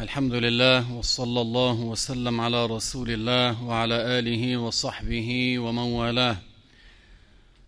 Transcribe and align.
الحمد 0.00 0.32
لله 0.34 0.92
وصلى 0.92 1.40
الله 1.40 1.80
وسلم 1.80 2.40
على 2.40 2.66
رسول 2.66 3.10
الله 3.10 3.64
وعلى 3.64 4.18
آله 4.18 4.56
وصحبه 4.56 5.58
ومن 5.58 5.78
والاه 5.92 6.36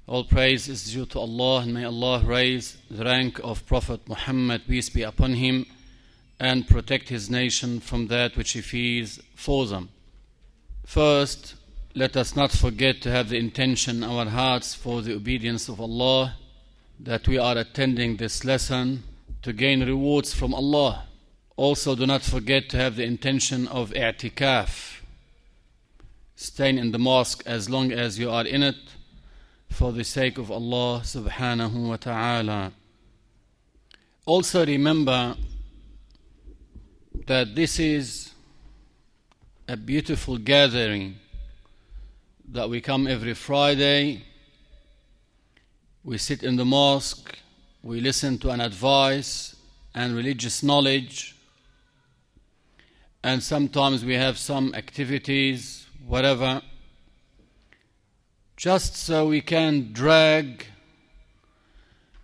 All 0.06 0.24
praise 0.24 0.68
is 0.68 0.90
due 0.92 1.04
to 1.04 1.18
Allah 1.18 1.60
and 1.62 1.74
may 1.74 1.84
Allah 1.84 2.22
raise 2.24 2.78
the 2.90 3.04
rank 3.04 3.38
of 3.44 3.66
Prophet 3.66 4.00
Muhammad 4.08 4.62
peace 4.66 4.88
be 4.88 5.02
upon 5.02 5.34
him 5.34 5.66
and 6.40 6.66
protect 6.66 7.10
his 7.10 7.28
nation 7.28 7.78
from 7.78 8.06
that 8.06 8.34
which 8.38 8.52
he 8.52 8.62
fears 8.62 9.20
for 9.34 9.66
them. 9.66 9.90
First, 10.86 11.56
let 11.94 12.16
us 12.16 12.34
not 12.34 12.52
forget 12.52 13.02
to 13.02 13.10
have 13.10 13.28
the 13.28 13.36
intention 13.38 13.98
in 13.98 14.04
our 14.04 14.24
hearts 14.26 14.74
for 14.74 15.02
the 15.02 15.14
obedience 15.14 15.68
of 15.68 15.78
Allah 15.78 16.36
that 17.00 17.28
we 17.28 17.36
are 17.36 17.58
attending 17.58 18.16
this 18.16 18.46
lesson 18.46 19.02
to 19.42 19.52
gain 19.52 19.84
rewards 19.84 20.32
from 20.32 20.54
Allah. 20.54 21.04
also, 21.55 21.95
do 21.95 22.07
not 22.07 22.23
forget 22.23 22.67
to 22.69 22.77
have 22.77 22.95
the 22.95 23.03
intention 23.03 23.67
of 23.67 23.91
i'tikaf, 23.91 25.01
staying 26.35 26.79
in 26.79 26.91
the 26.91 26.97
mosque 26.97 27.43
as 27.45 27.69
long 27.69 27.91
as 27.91 28.17
you 28.17 28.29
are 28.31 28.45
in 28.45 28.63
it 28.63 28.75
for 29.69 29.91
the 29.91 30.03
sake 30.03 30.39
of 30.39 30.49
Allah 30.49 31.01
subhanahu 31.03 31.89
wa 31.89 31.97
ta'ala. 31.97 32.71
Also, 34.25 34.65
remember 34.65 35.35
that 37.27 37.53
this 37.55 37.79
is 37.79 38.31
a 39.67 39.77
beautiful 39.77 40.37
gathering 40.37 41.15
that 42.49 42.67
we 42.67 42.81
come 42.81 43.05
every 43.05 43.35
Friday, 43.35 44.23
we 46.03 46.17
sit 46.17 46.41
in 46.41 46.55
the 46.55 46.65
mosque, 46.65 47.37
we 47.83 48.01
listen 48.01 48.39
to 48.39 48.49
an 48.49 48.59
advice 48.59 49.55
and 49.93 50.15
religious 50.15 50.63
knowledge 50.63 51.32
and 53.23 53.41
sometimes 53.41 54.03
we 54.03 54.15
have 54.15 54.37
some 54.37 54.75
activities, 54.75 55.87
whatever, 56.05 56.61
just 58.57 58.97
so 58.97 59.27
we 59.27 59.39
can 59.39 59.93
drag 59.93 60.65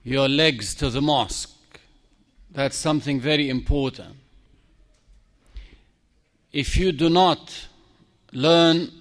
your 0.03 0.28
legs 0.28 0.75
to 0.75 0.89
the 0.89 1.02
mosque. 1.02 1.80
That's 2.52 2.75
something 2.75 3.22
very 3.22 3.50
important. 3.50 4.16
If 6.52 6.75
you 6.75 6.91
do 6.91 7.09
not 7.09 7.67
learn 8.34 8.91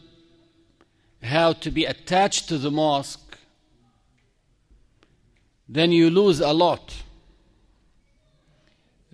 how 1.22 1.52
to 1.54 1.70
be 1.70 1.84
attached 1.84 2.48
to 2.48 2.58
the 2.58 2.70
mosque, 2.70 3.36
then 5.68 5.90
you 5.90 6.10
lose 6.10 6.40
a 6.40 6.52
lot. 6.52 6.94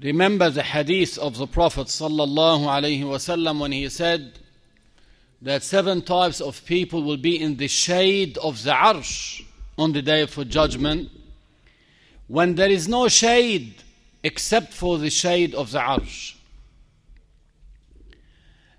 Remember 0.00 0.50
the 0.50 0.62
hadith 0.62 1.18
of 1.18 1.36
the 1.36 1.46
Prophet 1.46 1.86
wasallam 1.86 3.60
when 3.60 3.72
he 3.72 3.88
said 3.88 4.38
that 5.40 5.62
seven 5.62 6.02
types 6.02 6.40
of 6.40 6.64
people 6.64 7.02
will 7.02 7.16
be 7.16 7.40
in 7.40 7.56
the 7.56 7.68
shade 7.68 8.36
of 8.38 8.62
the 8.64 8.72
arsh 8.72 9.44
on 9.78 9.92
the 9.92 10.02
day 10.02 10.22
of 10.22 10.48
judgment 10.48 11.10
when 12.26 12.54
there 12.54 12.70
is 12.70 12.88
no 12.88 13.06
shade 13.08 13.74
except 14.22 14.72
for 14.72 14.98
the 14.98 15.10
shade 15.10 15.54
of 15.54 15.70
the 15.70 15.78
arsh. 15.78 16.34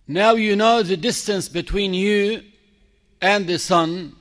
Now 0.08 0.34
you 0.34 0.56
know 0.56 0.84
the 0.84 0.98
distance 0.98 1.48
between 1.48 1.94
you 1.94 2.44
and 3.22 3.48
the 3.48 3.58
sun 3.58 4.16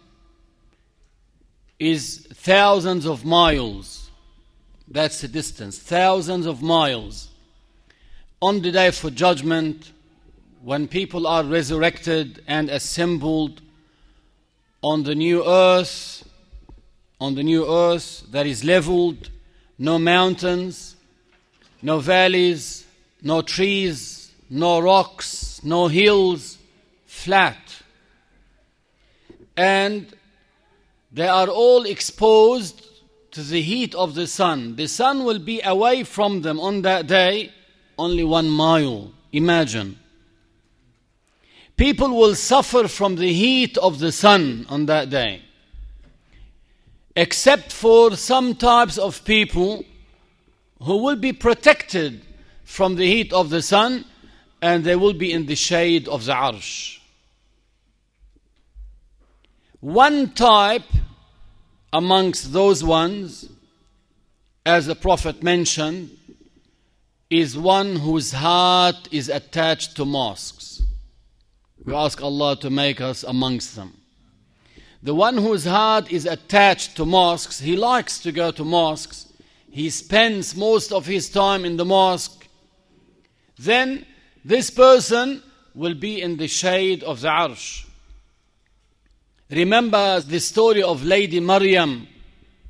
is 1.79 2.27
thousands 2.33 3.05
of 3.07 3.25
miles. 3.25 4.04
That's 4.87 5.21
the 5.21 5.29
distance, 5.29 5.79
thousands 5.79 6.47
of 6.47 6.63
miles. 6.63 7.29
On 8.43 8.61
the 8.61 8.71
day 8.71 8.91
for 8.91 9.11
judgment, 9.11 9.93
when 10.63 10.89
people 10.89 11.27
are 11.27 11.43
resurrected 11.43 12.43
and 12.47 12.69
assembled 12.69 13.63
on 14.83 15.05
the 15.05 15.15
new 15.15 15.47
earth, 15.47 16.29
on 17.21 17.35
the 17.35 17.43
new 17.43 17.67
earth 17.67 18.25
that 18.31 18.47
is 18.47 18.65
leveled, 18.65 19.31
no 19.79 19.99
mountains, 19.99 20.97
no 21.81 21.99
valleys, 22.01 22.87
no 23.23 23.41
trees, 23.41 24.33
no 24.51 24.81
rocks, 24.81 25.63
no 25.65 25.89
hills, 25.89 26.59
flat. 27.07 27.83
And 29.57 30.07
they 31.13 31.29
are 31.29 31.49
all 31.49 31.85
exposed 31.85 32.87
to 33.35 33.43
the 33.43 33.61
heat 33.61 33.97
of 33.97 34.15
the 34.15 34.29
sun. 34.29 34.77
The 34.77 34.87
sun 34.87 35.25
will 35.25 35.41
be 35.41 35.61
away 35.63 36.05
from 36.05 36.43
them 36.43 36.61
on 36.61 36.83
that 36.83 37.09
day 37.09 37.53
only 37.99 38.23
one 38.23 38.49
mile. 38.49 39.13
Imagine. 39.33 39.99
People 41.77 42.11
will 42.17 42.37
suffer 42.37 42.87
from 42.87 43.17
the 43.17 43.33
heat 43.33 43.77
of 43.79 43.99
the 43.99 44.13
sun 44.13 44.67
on 44.69 44.87
that 44.87 45.11
day. 45.11 45.43
Except 47.17 47.73
for 47.73 48.17
some 48.17 48.55
types 48.55 48.99
of 48.99 49.25
people 49.25 49.85
who 50.81 50.99
will 50.99 51.17
be 51.17 51.33
protected 51.33 52.23
from 52.65 52.95
the 52.95 53.07
heat 53.07 53.33
of 53.33 53.51
the 53.51 53.63
sun 53.63 54.05
and 54.63 54.85
they 54.85 54.95
will 54.95 55.13
be 55.13 55.33
in 55.33 55.47
the 55.47 55.57
shade 55.57 56.07
of 56.07 56.25
the 56.25 56.33
arsh. 56.33 56.99
One 59.81 60.33
type 60.35 60.83
amongst 61.95 62.53
those 62.53 62.83
ones, 62.83 63.49
as 64.67 64.87
the 64.87 64.97
Prophet 64.97 65.45
mentioned, 65.45 66.11
is 67.31 67.57
one 67.57 67.95
whose 67.95 68.33
heart 68.33 69.09
is 69.13 69.29
attached 69.29 69.95
to 69.95 70.05
mosques. 70.05 70.83
We 71.85 71.95
ask 71.95 72.21
Allah 72.21 72.57
to 72.57 72.69
make 72.69 73.01
us 73.01 73.23
amongst 73.23 73.77
them. 73.77 73.97
The 75.05 75.15
one 75.15 75.37
whose 75.39 75.67
heart 75.67 76.11
is 76.11 76.27
attached 76.27 76.97
to 76.97 77.07
mosques, 77.07 77.61
he 77.61 77.77
likes 77.77 78.19
to 78.21 78.33
go 78.33 78.51
to 78.51 78.65
mosques, 78.65 79.27
he 79.71 79.89
spends 79.89 80.57
most 80.57 80.93
of 80.93 81.07
his 81.07 81.31
time 81.31 81.65
in 81.65 81.77
the 81.77 81.85
mosque, 81.85 82.49
then 83.57 84.05
this 84.45 84.69
person 84.69 85.45
will 85.77 85.95
be 85.95 86.21
in 86.21 86.39
the 86.39 86.49
shade 86.49 87.05
of 87.05 87.21
the 87.21 87.29
arsh. 87.29 87.85
Remember 89.51 90.21
the 90.21 90.41
story 90.41 90.83
of 90.83 91.05
Lady 91.05 91.39
Maryam 91.39 92.09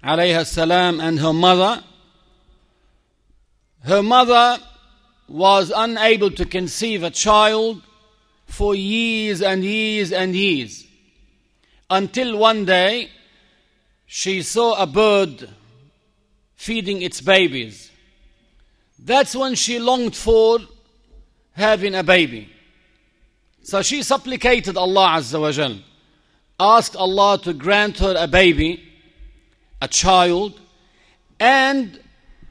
alayha 0.02 0.44
salam 0.44 1.00
and 1.00 1.18
her 1.20 1.32
mother. 1.32 1.82
Her 3.84 4.02
mother 4.02 4.58
was 5.28 5.72
unable 5.74 6.30
to 6.32 6.44
conceive 6.44 7.02
a 7.02 7.10
child 7.10 7.82
for 8.46 8.74
years 8.74 9.40
and 9.40 9.64
years 9.64 10.12
and 10.12 10.34
years 10.34 10.86
until 11.88 12.36
one 12.38 12.64
day 12.64 13.08
she 14.06 14.42
saw 14.42 14.74
a 14.82 14.86
bird 14.86 15.48
feeding 16.56 17.02
its 17.02 17.20
babies. 17.20 17.90
That's 18.98 19.36
when 19.36 19.54
she 19.54 19.78
longed 19.78 20.16
for 20.16 20.58
having 21.52 21.94
a 21.94 22.02
baby. 22.02 22.50
So 23.62 23.80
she 23.82 24.02
supplicated 24.02 24.76
Allah 24.76 25.18
Azza 25.18 25.40
wa 25.40 25.50
Jalla 25.50 25.80
asked 26.58 26.96
Allah 26.96 27.38
to 27.42 27.52
grant 27.52 27.98
her 27.98 28.14
a 28.16 28.26
baby, 28.26 28.82
a 29.80 29.88
child, 29.88 30.60
and 31.40 31.98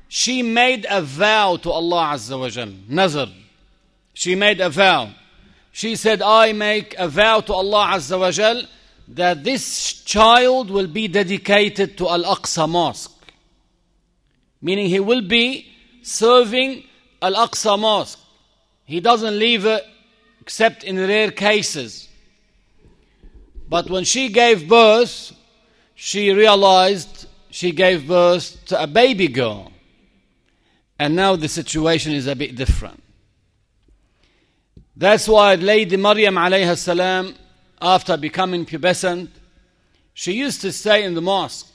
she 0.07 0.43
made 0.43 0.85
a 0.89 1.01
vow 1.01 1.55
to 1.57 1.71
Allah 1.71 2.13
Azza 2.13 2.39
wa 2.39 2.49
Jal, 2.49 2.71
nazar. 2.87 3.27
She 4.13 4.35
made 4.35 4.61
a 4.61 4.69
vow. 4.69 5.09
She 5.71 5.95
said, 5.95 6.21
I 6.21 6.53
make 6.53 6.93
a 6.99 7.07
vow 7.07 7.39
to 7.41 7.53
Allah 7.53 7.93
Azza 7.95 8.19
wa 8.19 8.29
Jal 8.29 8.61
that 9.07 9.43
this 9.43 10.03
child 10.03 10.69
will 10.69 10.87
be 10.87 11.07
dedicated 11.07 11.97
to 11.97 12.07
Al 12.09 12.23
Aqsa 12.23 12.69
Mosque. 12.69 13.11
Meaning 14.61 14.85
he 14.87 14.99
will 14.99 15.21
be 15.21 15.67
serving 16.03 16.83
Al 17.21 17.33
Aqsa 17.33 17.77
Mosque. 17.79 18.19
He 18.85 18.99
doesn't 18.99 19.37
leave 19.37 19.65
it 19.65 19.83
except 20.41 20.83
in 20.83 20.97
rare 20.97 21.31
cases. 21.31 22.09
But 23.73 23.89
when 23.89 24.03
she 24.03 24.29
gave 24.29 24.67
birth, 24.67 25.31
she 25.95 26.31
realized 26.31 27.25
she 27.49 27.71
gave 27.71 28.07
birth 28.07 28.63
to 28.65 28.83
a 28.83 28.85
baby 28.85 29.27
girl. 29.27 29.71
And 30.99 31.15
now 31.15 31.35
the 31.35 31.47
situation 31.47 32.13
is 32.13 32.27
a 32.27 32.35
bit 32.35 32.55
different. 32.55 33.01
That's 34.95 35.27
why 35.27 35.55
Lady 35.55 35.97
Maryam 35.97 36.35
alayha 36.35 36.77
salam, 36.77 37.33
after 37.81 38.15
becoming 38.15 38.63
pubescent, 38.63 39.29
she 40.13 40.33
used 40.33 40.61
to 40.61 40.71
stay 40.71 41.03
in 41.03 41.15
the 41.15 41.23
mosque 41.23 41.67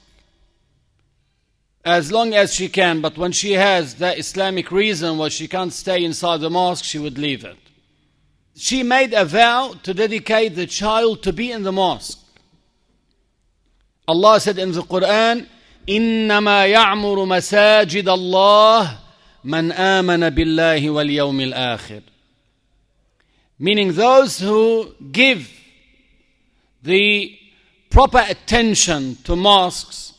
as 1.85 2.13
long 2.13 2.33
as 2.33 2.55
she 2.55 2.69
can, 2.69 3.01
but 3.01 3.19
when 3.19 3.33
she 3.33 3.55
has 3.55 3.97
that 3.97 4.21
Islamic 4.21 4.71
reason 4.71 5.19
why 5.19 5.31
she 5.31 5.49
can't 5.49 5.73
stay 5.73 6.05
inside 6.05 6.43
the 6.43 6.51
mosque, 6.51 6.85
she 6.85 7.01
would 7.01 7.19
leave 7.19 7.45
it 7.45 7.68
she 8.58 8.84
made 8.84 9.14
a 9.14 9.26
vow 9.26 9.74
to 9.84 9.94
dedicate 9.94 10.56
the 10.56 10.68
child 10.68 11.24
to 11.24 11.34
be 11.34 11.52
in 11.52 11.64
the 11.64 11.72
mosque. 11.72 12.20
Allah 14.08 14.40
said 14.40 14.60
in 14.60 14.72
the 14.72 14.82
Quran, 14.82 15.48
إنما 15.88 16.66
يعمر 16.66 17.26
مساجد 17.26 18.10
الله 18.10 18.98
من 19.44 19.72
آمن 19.72 20.30
بالله 20.30 20.90
واليوم 20.90 21.42
الآخر 21.42 22.02
meaning 23.60 23.94
those 23.94 24.40
who 24.40 24.94
give 25.12 25.50
the 26.82 27.38
proper 27.90 28.24
attention 28.28 29.16
to 29.24 29.36
mosques 29.36 30.14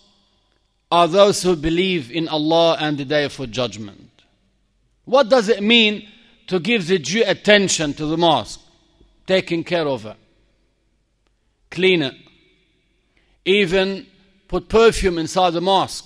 are 0.90 1.08
those 1.08 1.42
who 1.42 1.56
believe 1.56 2.10
in 2.10 2.28
Allah 2.28 2.76
and 2.80 2.96
the 2.96 3.04
day 3.04 3.24
of 3.24 3.50
judgment. 3.50 4.22
What 5.04 5.28
does 5.28 5.48
it 5.48 5.62
mean 5.62 6.08
To 6.49 6.59
give 6.59 6.87
the 6.87 6.99
due 6.99 7.23
attention 7.25 7.93
to 7.93 8.05
the 8.05 8.17
mosque? 8.17 8.59
Taking 9.25 9.63
care 9.63 9.87
of 9.87 10.05
it, 10.05 10.17
clean 11.69 12.01
it, 12.01 12.15
even 13.45 14.07
put 14.47 14.67
perfume 14.67 15.19
inside 15.19 15.51
the 15.51 15.61
mosque, 15.61 16.05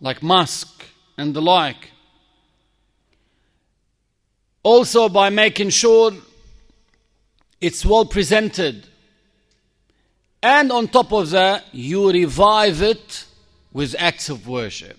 like 0.00 0.22
musk 0.22 0.84
and 1.16 1.34
the 1.34 1.42
like. 1.42 1.90
Also, 4.62 5.08
by 5.08 5.30
making 5.30 5.70
sure 5.70 6.12
it's 7.60 7.84
well 7.84 8.04
presented. 8.04 8.86
And 10.42 10.70
on 10.70 10.88
top 10.88 11.12
of 11.12 11.30
that, 11.30 11.64
you 11.72 12.10
revive 12.10 12.82
it 12.82 13.24
with 13.72 13.96
acts 13.98 14.28
of 14.28 14.46
worship. 14.46 14.98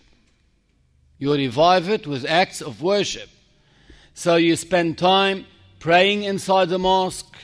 You 1.20 1.34
revive 1.34 1.88
it 1.90 2.08
with 2.08 2.26
acts 2.26 2.62
of 2.62 2.82
worship. 2.82 3.30
So 4.20 4.36
you 4.36 4.58
spend 4.58 4.98
time 4.98 5.46
praying 5.80 6.24
inside 6.24 6.68
the 6.68 6.78
mosque, 6.78 7.38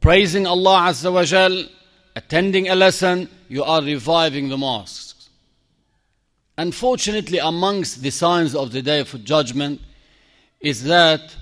praising 0.00 0.46
Allah 0.46 0.88
Azza 0.88 1.12
wa 1.12 1.22
Jal, 1.22 1.66
attending 2.14 2.70
a 2.70 2.74
lesson, 2.74 3.28
you 3.50 3.62
are 3.62 3.82
reviving 3.82 4.48
the 4.48 4.56
mosques. 4.56 5.28
Unfortunately, 6.56 7.36
amongst 7.36 8.00
the 8.00 8.08
signs 8.08 8.54
of 8.54 8.72
the 8.72 8.80
day 8.80 9.00
of 9.00 9.22
judgment 9.22 9.82
is 10.60 10.84
that 10.84 11.36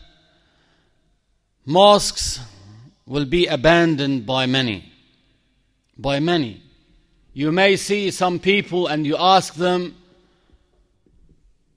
mosques 1.65 2.41
will 3.07 3.27
be 3.27 3.47
abandoned 3.47 4.27
by 4.27 4.47
many. 4.47 4.93
By 5.97 6.19
many. 6.19 6.61
You 7.35 7.53
may 7.53 7.77
see 7.77 8.11
some 8.11 8.41
people 8.41 8.89
and 8.89 9.07
you 9.07 9.17
ask 9.17 9.55
them, 9.55 9.95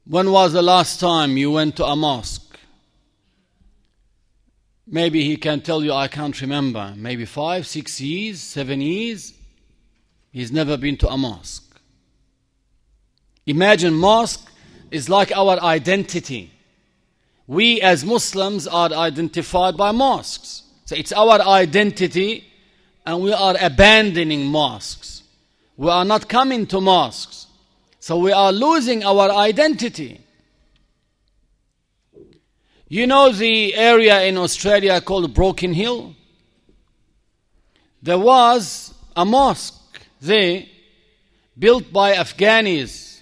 when 0.07 0.31
was 0.31 0.54
the 0.54 0.63
last 0.63 1.00
time 1.00 1.38
you 1.38 1.51
went 1.51 1.75
to 1.75 1.86
a 1.86 1.95
mosque? 1.95 2.47
Maybe 4.89 5.25
he 5.25 5.36
can 5.36 5.60
tell 5.62 5.84
you, 5.84 5.92
I 5.92 6.07
can't 6.07 6.39
remember. 6.42 6.94
Maybe 6.95 7.25
five, 7.25 7.68
six 7.68 8.00
years, 8.00 8.39
seven 8.39 8.80
years. 8.80 9.34
He's 10.31 10.51
never 10.51 10.78
been 10.78 10.95
to 10.98 11.10
a 11.10 11.18
mosque. 11.18 11.80
Imagine, 13.45 13.94
mosque 13.94 14.50
is 14.89 15.10
like 15.10 15.36
our 15.36 15.62
identity. 15.62 16.51
We 17.48 17.81
as 17.81 18.06
Muslims 18.06 18.68
are 18.68 18.92
identified 18.92 19.75
by 19.75 19.92
mosques. 19.92 20.63
So 20.86 20.95
it's 20.95 21.12
our 21.12 21.42
identity, 21.42 22.45
and 23.06 23.22
we 23.22 23.33
are 23.33 23.56
abandoning 23.60 24.45
mosques. 24.45 25.24
We 25.75 25.90
are 25.90 26.06
not 26.06 26.30
coming 26.30 26.66
to 26.68 26.80
mosques. 26.80 27.48
So 28.00 28.18
we 28.18 28.31
are 28.31 28.54
losing 28.54 29.04
our 29.04 29.30
identity. 29.31 30.22
You 32.89 33.06
know 33.06 33.31
the 33.34 33.75
area 33.75 34.24
in 34.24 34.38
Australia 34.38 35.01
called 35.01 35.34
Broken 35.34 35.74
Hill? 35.74 36.16
There 38.01 38.18
was 38.18 38.94
a 39.16 39.25
mosque 39.25 40.00
there 40.22 40.63
built 41.60 41.92
by 41.92 42.13
Afghanis. 42.13 43.19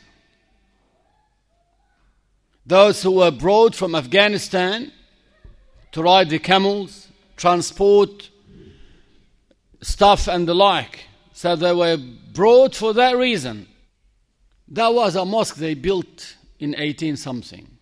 Those 2.63 3.01
who 3.01 3.11
were 3.11 3.31
brought 3.31 3.73
from 3.73 3.95
Afghanistan 3.95 4.91
to 5.93 6.03
ride 6.03 6.29
the 6.29 6.39
camels 6.39 7.07
transport 7.35 8.29
stuff 9.81 10.27
and 10.27 10.47
the 10.47 10.53
like. 10.53 11.05
So 11.33 11.55
they 11.55 11.73
were 11.73 11.97
brought 12.33 12.75
for 12.75 12.93
that 12.93 13.17
reason. 13.17 13.67
That 14.67 14.93
was 14.93 15.15
a 15.15 15.25
mosque 15.25 15.55
they 15.55 15.73
built 15.73 16.35
in 16.59 16.75
18 16.77 17.17
something. 17.17 17.74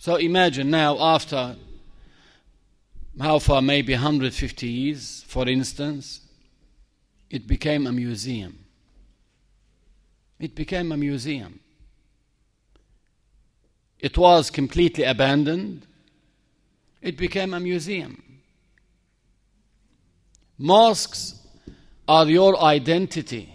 So 0.00 0.16
imagine 0.16 0.70
now, 0.70 0.96
after 0.98 1.56
how 3.20 3.38
far, 3.38 3.60
maybe 3.60 3.92
150 3.92 4.66
years, 4.66 5.22
for 5.28 5.46
instance, 5.46 6.22
it 7.28 7.46
became 7.46 7.86
a 7.86 7.92
museum. 7.92 8.64
It 10.38 10.54
became 10.54 10.90
a 10.90 10.96
museum. 10.96 11.60
It 13.98 14.16
was 14.16 14.48
completely 14.50 15.04
abandoned. 15.04 15.86
It 17.02 17.18
became 17.18 17.52
a 17.52 17.60
museum. 17.60 18.22
Mosques 20.56 21.34
are 22.08 22.24
your 22.24 22.58
identity. 22.58 23.52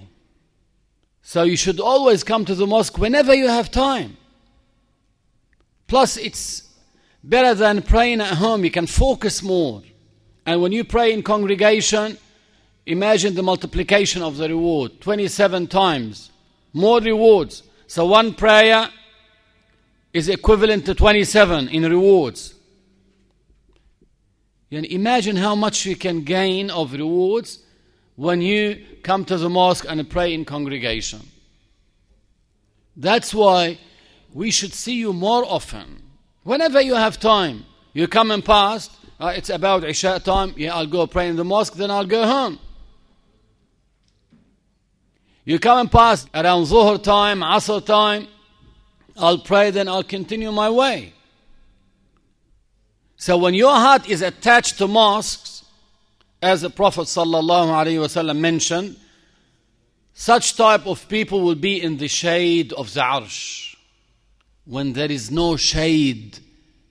So 1.23 1.41
you 1.41 1.57
should 1.57 1.79
always 1.79 2.23
come 2.23 2.45
to 2.45 2.53
the 2.53 2.67
mosque 2.67 2.99
whenever 2.99 3.33
you 3.33 3.47
have 3.47 3.71
time. 3.71 4.17
Plus, 5.87 6.17
it's 6.17 6.69
better 7.23 7.53
than 7.53 7.81
praying 7.81 8.21
at 8.21 8.35
home. 8.35 8.63
You 8.63 8.71
can 8.71 8.87
focus 8.87 9.43
more. 9.43 9.83
And 10.45 10.61
when 10.61 10.71
you 10.71 10.83
pray 10.83 11.11
in 11.11 11.23
congregation, 11.23 12.17
imagine 12.85 13.35
the 13.35 13.43
multiplication 13.43 14.21
of 14.21 14.37
the 14.37 14.49
reward 14.49 15.01
27 15.01 15.67
times. 15.67 16.31
More 16.73 16.99
rewards. 16.99 17.63
So 17.87 18.05
one 18.05 18.33
prayer 18.33 18.89
is 20.13 20.29
equivalent 20.29 20.85
to 20.85 20.95
27 20.95 21.69
in 21.69 21.83
rewards. 21.83 22.55
And 24.71 24.85
imagine 24.85 25.35
how 25.35 25.55
much 25.55 25.85
you 25.85 25.95
can 25.95 26.23
gain 26.23 26.69
of 26.69 26.93
rewards 26.93 27.59
when 28.15 28.41
you 28.41 28.83
come 29.03 29.25
to 29.25 29.37
the 29.37 29.49
mosque 29.49 29.85
and 29.87 30.09
pray 30.09 30.33
in 30.33 30.45
congregation. 30.45 31.21
That's 32.95 33.33
why 33.33 33.77
we 34.35 34.51
should 34.51 34.73
see 34.73 34.95
you 34.95 35.13
more 35.13 35.45
often. 35.45 36.03
Whenever 36.43 36.81
you 36.81 36.93
have 36.93 37.17
time, 37.17 37.65
you 37.93 38.05
come 38.05 38.31
and 38.31 38.43
pass, 38.43 38.89
uh, 39.17 39.33
it's 39.33 39.49
about 39.49 39.85
Isha 39.85 40.19
time, 40.25 40.53
yeah, 40.57 40.75
I'll 40.75 40.85
go 40.85 41.07
pray 41.07 41.29
in 41.29 41.37
the 41.37 41.45
mosque, 41.45 41.75
then 41.75 41.89
I'll 41.89 42.05
go 42.05 42.27
home. 42.27 42.59
You 45.45 45.57
come 45.57 45.79
and 45.79 45.91
pass 45.91 46.27
around 46.33 46.65
Zuhr 46.65 47.01
time, 47.01 47.39
Asr 47.39 47.83
time, 47.83 48.27
I'll 49.15 49.37
pray, 49.37 49.71
then 49.71 49.87
I'll 49.87 50.03
continue 50.03 50.51
my 50.51 50.69
way. 50.69 51.13
So 53.15 53.37
when 53.37 53.53
your 53.53 53.71
heart 53.71 54.09
is 54.09 54.21
attached 54.21 54.77
to 54.79 54.87
mosques, 54.89 55.63
as 56.41 56.59
the 56.59 56.69
Prophet 56.69 57.03
ﷺ 57.03 58.37
mentioned, 58.37 58.97
such 60.13 60.57
type 60.57 60.85
of 60.85 61.07
people 61.07 61.39
will 61.39 61.55
be 61.55 61.81
in 61.81 61.95
the 61.97 62.09
shade 62.09 62.73
of 62.73 62.93
the 62.93 62.99
arsh. 62.99 63.64
When 64.65 64.93
there 64.93 65.11
is 65.11 65.31
no 65.31 65.57
shade 65.57 66.39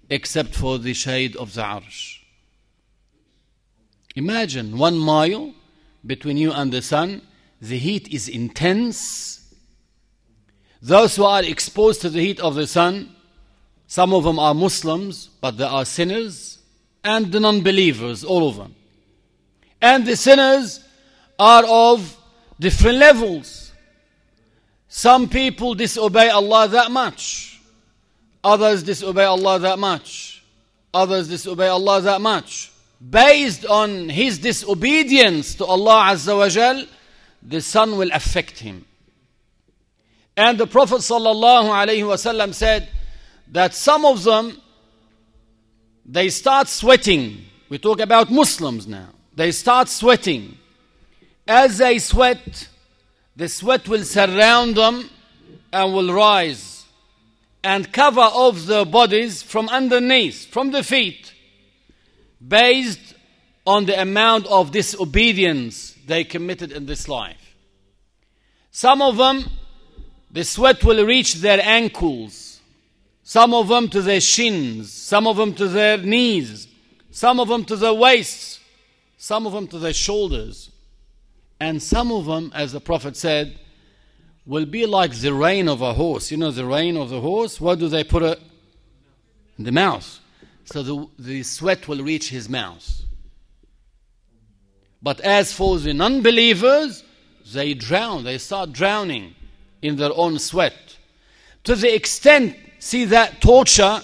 except 0.08 0.54
for 0.54 0.78
the 0.78 0.94
shade 0.94 1.36
of 1.36 1.54
the 1.54 1.62
arsh. 1.62 2.18
Imagine 4.14 4.78
one 4.78 4.96
mile 4.96 5.52
between 6.06 6.36
you 6.36 6.52
and 6.52 6.72
the 6.72 6.82
sun, 6.82 7.22
the 7.60 7.78
heat 7.78 8.08
is 8.12 8.28
intense. 8.28 9.54
Those 10.80 11.16
who 11.16 11.24
are 11.24 11.42
exposed 11.42 12.00
to 12.02 12.10
the 12.10 12.20
heat 12.20 12.40
of 12.40 12.54
the 12.54 12.66
sun, 12.66 13.14
some 13.86 14.12
of 14.12 14.24
them 14.24 14.38
are 14.38 14.54
Muslims, 14.54 15.30
but 15.40 15.56
they 15.56 15.64
are 15.64 15.84
sinners, 15.84 16.58
and 17.02 17.32
the 17.32 17.40
non 17.40 17.62
believers, 17.62 18.24
all 18.24 18.48
of 18.48 18.56
them. 18.56 18.74
And 19.80 20.06
the 20.06 20.16
sinners 20.16 20.80
are 21.38 21.64
of 21.66 22.16
different 22.60 22.98
levels. 22.98 23.72
Some 24.88 25.28
people 25.28 25.74
disobey 25.74 26.30
Allah 26.30 26.68
that 26.68 26.90
much, 26.90 27.53
others 28.44 28.82
disobey 28.82 29.24
Allah 29.24 29.58
that 29.60 29.78
much, 29.78 30.44
others 30.92 31.28
disobey 31.28 31.68
Allah 31.68 32.00
that 32.02 32.20
much. 32.20 32.70
Based 33.00 33.66
on 33.66 34.08
his 34.08 34.38
disobedience 34.38 35.56
to 35.56 35.64
Allah 35.64 36.12
Azza 36.12 36.36
wa 36.36 36.48
Jal, 36.48 36.84
the 37.42 37.60
sun 37.60 37.98
will 37.98 38.10
affect 38.12 38.60
him. 38.60 38.84
And 40.36 40.58
the 40.58 40.66
Prophet 40.66 40.98
sallallahu 40.98 41.68
alaihi 41.70 42.04
wasallam 42.04 42.54
said, 42.54 42.88
that 43.54 43.72
some 43.74 44.04
of 44.04 44.24
them 44.24 44.60
they 46.06 46.28
start 46.28 46.68
sweating. 46.68 47.44
We 47.68 47.78
talk 47.78 48.00
about 48.00 48.30
Muslims 48.30 48.86
now. 48.86 49.08
They 49.34 49.52
start 49.52 49.88
sweating. 49.88 50.58
As 51.46 51.78
they 51.78 51.98
sweat, 51.98 52.68
the 53.36 53.48
sweat 53.48 53.88
will 53.88 54.04
surround 54.04 54.74
them 54.76 55.08
and 55.72 55.94
will 55.94 56.12
rise 56.12 56.73
and 57.64 57.92
cover 57.92 58.20
off 58.20 58.66
their 58.66 58.84
bodies 58.84 59.42
from 59.42 59.68
underneath, 59.70 60.46
from 60.46 60.70
the 60.70 60.82
feet, 60.82 61.32
based 62.46 63.14
on 63.66 63.86
the 63.86 64.00
amount 64.00 64.46
of 64.46 64.70
disobedience 64.70 65.96
they 66.06 66.22
committed 66.22 66.70
in 66.70 66.86
this 66.86 67.08
life. 67.08 67.56
Some 68.70 69.00
of 69.00 69.16
them, 69.16 69.50
the 70.30 70.44
sweat 70.44 70.84
will 70.84 71.06
reach 71.06 71.34
their 71.34 71.60
ankles. 71.62 72.60
Some 73.22 73.54
of 73.54 73.68
them 73.68 73.88
to 73.88 74.02
their 74.02 74.20
shins, 74.20 74.92
some 74.92 75.26
of 75.26 75.38
them 75.38 75.54
to 75.54 75.66
their 75.66 75.96
knees, 75.96 76.68
some 77.10 77.40
of 77.40 77.48
them 77.48 77.64
to 77.64 77.76
their 77.76 77.94
waists, 77.94 78.60
some 79.16 79.46
of 79.46 79.54
them 79.54 79.66
to 79.68 79.78
their 79.78 79.94
shoulders, 79.94 80.70
and 81.58 81.82
some 81.82 82.12
of 82.12 82.26
them, 82.26 82.52
as 82.54 82.72
the 82.72 82.80
Prophet 82.80 83.16
said, 83.16 83.58
will 84.46 84.66
be 84.66 84.86
like 84.86 85.12
the 85.14 85.32
rein 85.32 85.68
of 85.68 85.80
a 85.80 85.94
horse. 85.94 86.30
You 86.30 86.36
know 86.36 86.50
the 86.50 86.66
rein 86.66 86.96
of 86.96 87.10
the 87.10 87.20
horse? 87.20 87.60
What 87.60 87.78
do 87.78 87.88
they 87.88 88.04
put 88.04 88.22
it? 88.22 88.40
The 89.58 89.72
mouth. 89.72 90.20
So 90.66 90.82
the, 90.82 91.08
the 91.18 91.42
sweat 91.42 91.88
will 91.88 92.02
reach 92.02 92.30
his 92.30 92.48
mouth. 92.48 93.02
But 95.02 95.20
as 95.20 95.52
for 95.52 95.78
the 95.78 95.92
non 95.92 96.22
believers, 96.22 97.04
they 97.52 97.74
drown, 97.74 98.24
they 98.24 98.38
start 98.38 98.72
drowning 98.72 99.34
in 99.82 99.96
their 99.96 100.12
own 100.14 100.38
sweat. 100.38 100.96
To 101.64 101.74
the 101.74 101.94
extent, 101.94 102.56
see, 102.78 103.04
that 103.06 103.40
torture 103.40 104.00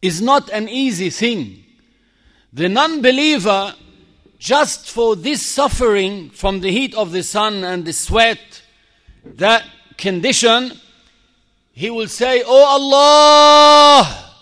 is 0.00 0.22
not 0.22 0.48
an 0.50 0.68
easy 0.68 1.10
thing. 1.10 1.64
The 2.52 2.68
non 2.70 3.02
believer, 3.02 3.74
just 4.38 4.90
for 4.90 5.14
this 5.14 5.42
suffering 5.42 6.30
from 6.30 6.60
the 6.60 6.70
heat 6.70 6.94
of 6.94 7.12
the 7.12 7.22
sun 7.22 7.62
and 7.64 7.84
the 7.84 7.92
sweat, 7.92 8.55
that 9.34 9.64
condition, 9.98 10.72
he 11.72 11.90
will 11.90 12.08
say, 12.08 12.42
Oh 12.46 12.64
Allah, 12.64 14.32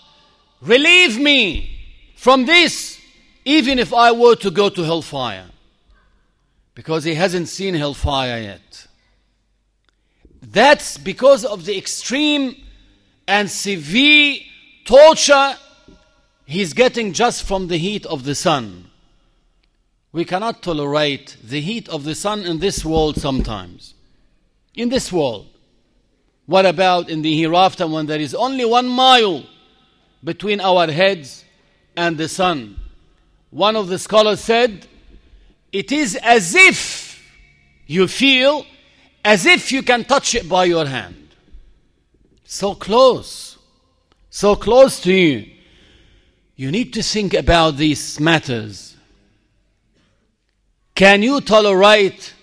relieve 0.61 1.19
me 1.19 1.71
from 2.15 2.45
this, 2.45 2.99
even 3.43 3.79
if 3.79 3.93
I 3.93 4.11
were 4.11 4.35
to 4.37 4.51
go 4.51 4.69
to 4.69 4.83
hellfire. 4.83 5.47
Because 6.73 7.03
he 7.03 7.15
hasn't 7.15 7.47
seen 7.47 7.73
hellfire 7.73 8.41
yet. 8.41 8.87
That's 10.41 10.97
because 10.97 11.45
of 11.45 11.65
the 11.65 11.77
extreme 11.77 12.55
and 13.27 13.49
severe 13.49 14.39
torture 14.83 15.55
he's 16.45 16.73
getting 16.73 17.13
just 17.13 17.43
from 17.43 17.67
the 17.67 17.77
heat 17.77 18.05
of 18.05 18.23
the 18.23 18.35
sun. 18.35 18.91
We 20.11 20.25
cannot 20.25 20.61
tolerate 20.61 21.37
the 21.43 21.59
heat 21.61 21.89
of 21.89 22.03
the 22.03 22.15
sun 22.15 22.45
in 22.45 22.59
this 22.59 22.85
world 22.85 23.17
sometimes 23.17 23.94
in 24.75 24.89
this 24.89 25.11
world. 25.11 25.47
What 26.45 26.65
about 26.65 27.09
in 27.09 27.21
the 27.21 27.35
hereafter 27.35 27.87
when 27.87 28.05
there 28.05 28.19
is 28.19 28.35
only 28.35 28.65
one 28.65 28.87
mile 28.87 29.43
between 30.23 30.61
our 30.61 30.91
heads 30.91 31.43
and 31.97 32.17
the 32.17 32.29
sun? 32.29 32.77
One 33.49 33.75
of 33.75 33.87
the 33.87 33.97
scholars 33.97 34.41
said, 34.41 34.87
It 35.71 35.91
is 35.91 36.15
as 36.15 36.53
if 36.53 37.23
you 37.87 38.07
feel 38.07 38.65
as 39.23 39.47
if 39.47 39.71
you 39.71 39.81
can 39.81 40.03
touch 40.03 40.35
it 40.35 40.47
by 40.47 40.65
your 40.65 40.85
hand. 40.85 41.29
So 42.43 42.75
close, 42.75 43.57
so 44.29 44.55
close 44.55 44.99
to 45.01 45.11
you. 45.11 45.51
You 46.55 46.71
need 46.71 46.93
to 46.93 47.01
think 47.01 47.33
about 47.33 47.77
these 47.77 48.19
matters. 48.19 48.95
Can 50.93 51.23
you 51.23 51.41
tolerate 51.41 52.34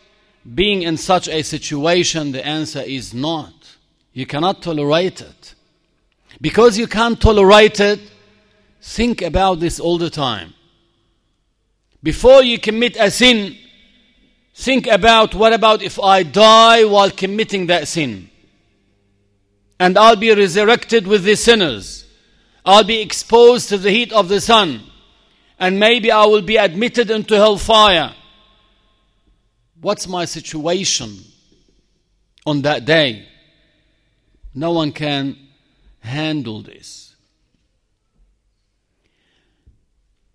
being 0.55 0.83
in 0.83 0.97
such 0.97 1.29
a 1.29 1.43
situation, 1.43 2.33
the 2.33 2.45
answer 2.45 2.81
is 2.81 3.15
not. 3.15 3.53
You 4.13 4.27
cannot 4.27 4.63
tolerate 4.63 5.21
it. 5.21 5.55
Because 6.41 6.77
you 6.77 6.87
can't 6.87 7.21
tolerate 7.21 7.79
it, 7.81 8.01
think 8.81 9.23
about 9.23 9.61
this 9.61 9.79
all 9.79 9.99
the 9.99 10.11
time. 10.11 10.55
Before 12.03 12.43
you 12.43 12.59
commit 12.59 12.97
a 12.97 13.11
sin, 13.11 13.57
think 14.55 14.89
about 14.89 15.35
what 15.35 15.53
about 15.53 15.83
if 15.83 16.01
I 16.01 16.25
die 16.25 16.85
while 16.85 17.11
committing 17.11 17.67
that 17.67 17.87
sin? 17.87 18.29
And 19.79 19.97
I'll 19.97 20.17
be 20.17 20.35
resurrected 20.35 21.07
with 21.07 21.23
the 21.23 21.37
sinners. 21.37 22.07
I'll 22.65 22.85
be 22.85 23.01
exposed 23.01 23.69
to 23.69 23.79
the 23.79 23.91
heat 23.91 24.13
of 24.13 24.29
the 24.29 24.41
sun. 24.41 24.83
And 25.59 25.79
maybe 25.79 26.11
I 26.11 26.25
will 26.27 26.43
be 26.43 26.57
admitted 26.57 27.11
into 27.11 27.37
hellfire. 27.37 28.15
What's 29.83 30.07
my 30.07 30.27
situation 30.27 31.19
on 32.47 32.63
that 32.63 32.85
day? 32.85 33.27
No 34.55 34.71
one 34.71 34.93
can 34.93 35.37
handle 35.99 36.63
this. 36.63 37.17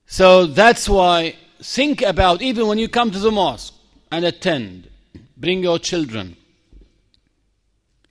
So 0.06 0.48
that's 0.48 0.90
why 0.90 1.38
think 1.62 2.02
about 2.02 2.42
even 2.42 2.68
when 2.68 2.78
you 2.78 2.90
come 2.90 3.10
to 3.10 3.20
the 3.20 3.32
mosque 3.32 3.74
and 4.12 4.26
attend, 4.26 4.90
bring 5.38 5.64
your 5.64 5.80
children. 5.80 6.36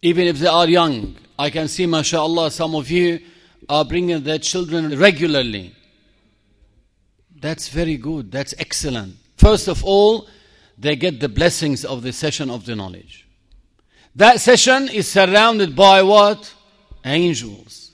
Even 0.00 0.26
if 0.26 0.38
they 0.38 0.47
are 0.47 0.66
young, 0.66 1.16
I 1.38 1.50
can 1.50 1.69
see, 1.69 1.85
mashallah, 1.85 2.50
some 2.50 2.75
of 2.75 2.90
you 2.90 3.21
are 3.69 3.85
bringing 3.85 4.23
their 4.23 4.38
children 4.38 4.99
regularly. 4.99 5.75
That's 7.38 7.69
very 7.69 7.99
good. 7.99 8.33
That's 8.33 8.55
excellent. 8.57 9.16
First 9.37 9.69
of 9.69 9.85
all, 9.85 10.28
they 10.78 10.97
get 10.97 11.21
the 11.21 11.28
blessings 11.28 11.85
of 11.85 12.02
the 12.02 12.12
session 12.12 12.50
of 12.50 12.66
the 12.66 12.76
knowledge. 12.76 13.26
That 14.14 14.40
session 14.40 14.88
is 14.88 15.09
surrounded 15.09 15.76
by 15.76 16.02
what? 16.02 16.52
Angels. 17.04 17.92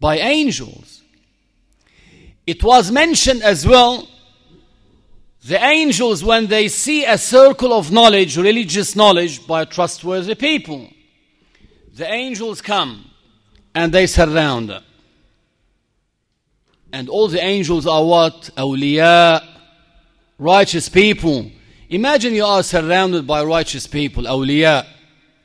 By 0.00 0.18
angels. 0.18 1.02
It 2.46 2.62
was 2.62 2.90
mentioned 2.90 3.42
as 3.42 3.66
well 3.66 4.08
the 5.46 5.64
angels, 5.64 6.24
when 6.24 6.48
they 6.48 6.66
see 6.66 7.04
a 7.04 7.16
circle 7.16 7.72
of 7.72 7.92
knowledge, 7.92 8.36
religious 8.36 8.96
knowledge, 8.96 9.46
by 9.46 9.64
trustworthy 9.64 10.34
people, 10.34 10.88
the 11.94 12.12
angels 12.12 12.60
come 12.60 13.08
and 13.72 13.92
they 13.92 14.08
surround 14.08 14.70
them. 14.70 14.82
And 16.92 17.08
all 17.08 17.28
the 17.28 17.40
angels 17.40 17.86
are 17.86 18.04
what? 18.04 18.50
Awliya, 18.56 19.46
righteous 20.36 20.88
people 20.88 21.52
Imagine 21.88 22.34
you 22.34 22.44
are 22.44 22.62
surrounded 22.62 23.26
by 23.26 23.44
righteous 23.44 23.86
people, 23.86 24.24
awliya, 24.24 24.86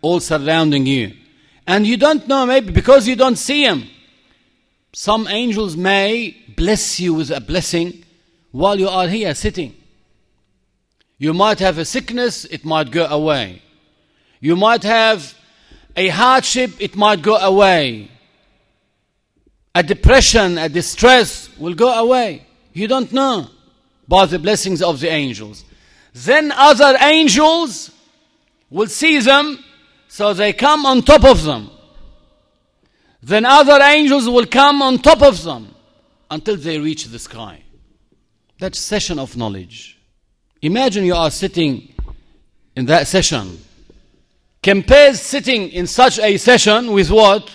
all 0.02 0.20
surrounding 0.20 0.86
you. 0.86 1.14
And 1.68 1.86
you 1.86 1.98
don't 1.98 2.28
know, 2.28 2.46
maybe 2.46 2.72
because 2.72 3.08
you 3.08 3.16
don't 3.16 3.36
see 3.36 3.66
them. 3.66 3.88
Some 4.94 5.28
angels 5.28 5.78
may 5.78 6.36
bless 6.56 7.00
you 7.00 7.14
with 7.14 7.30
a 7.32 7.40
blessing 7.40 8.04
while 8.52 8.80
you 8.80 8.90
are 8.90 9.08
here 9.08 9.34
sitting. 9.36 9.76
You 11.18 11.34
might 11.34 11.60
have 11.60 11.78
a 11.78 11.86
sickness, 11.86 12.46
it 12.46 12.66
might 12.66 12.90
go 12.90 13.06
away. 13.06 13.62
You 14.40 14.56
might 14.56 14.84
have 14.84 15.36
a 15.96 16.08
hardship, 16.08 16.72
it 16.80 16.96
might 16.96 17.22
go 17.22 17.36
away. 17.36 18.10
A 19.76 19.84
depression, 19.84 20.58
a 20.58 20.68
distress 20.68 21.56
will 21.58 21.76
go 21.76 21.94
away. 21.94 22.46
You 22.74 22.88
don't 22.88 23.14
know 23.14 23.48
by 24.08 24.26
the 24.26 24.40
blessings 24.40 24.82
of 24.82 25.00
the 25.00 25.10
angels. 25.10 25.64
Then 26.14 26.52
other 26.52 26.98
angels 27.00 27.92
will 28.70 28.88
see 28.88 29.20
them, 29.20 29.64
so 30.08 30.34
they 30.34 30.54
come 30.54 30.86
on 30.86 31.02
top 31.02 31.24
of 31.24 31.44
them. 31.44 31.70
Then 33.24 33.46
other 33.46 33.80
angels 33.82 34.28
will 34.28 34.46
come 34.46 34.82
on 34.82 34.98
top 34.98 35.22
of 35.22 35.44
them 35.44 35.74
until 36.30 36.58
they 36.58 36.80
reach 36.80 37.06
the 37.06 37.20
sky. 37.20 37.64
That 38.60 38.76
session 38.76 39.20
of 39.20 39.38
knowledge. 39.38 40.00
Imagine 40.62 41.06
you 41.06 41.16
are 41.16 41.32
sitting 41.32 41.94
in 42.76 42.86
that 42.86 43.08
session. 43.08 43.60
Compare 44.62 45.14
sitting 45.16 45.70
in 45.70 45.88
such 45.88 46.20
a 46.20 46.38
session 46.38 46.92
with 46.92 47.10
what? 47.10 47.50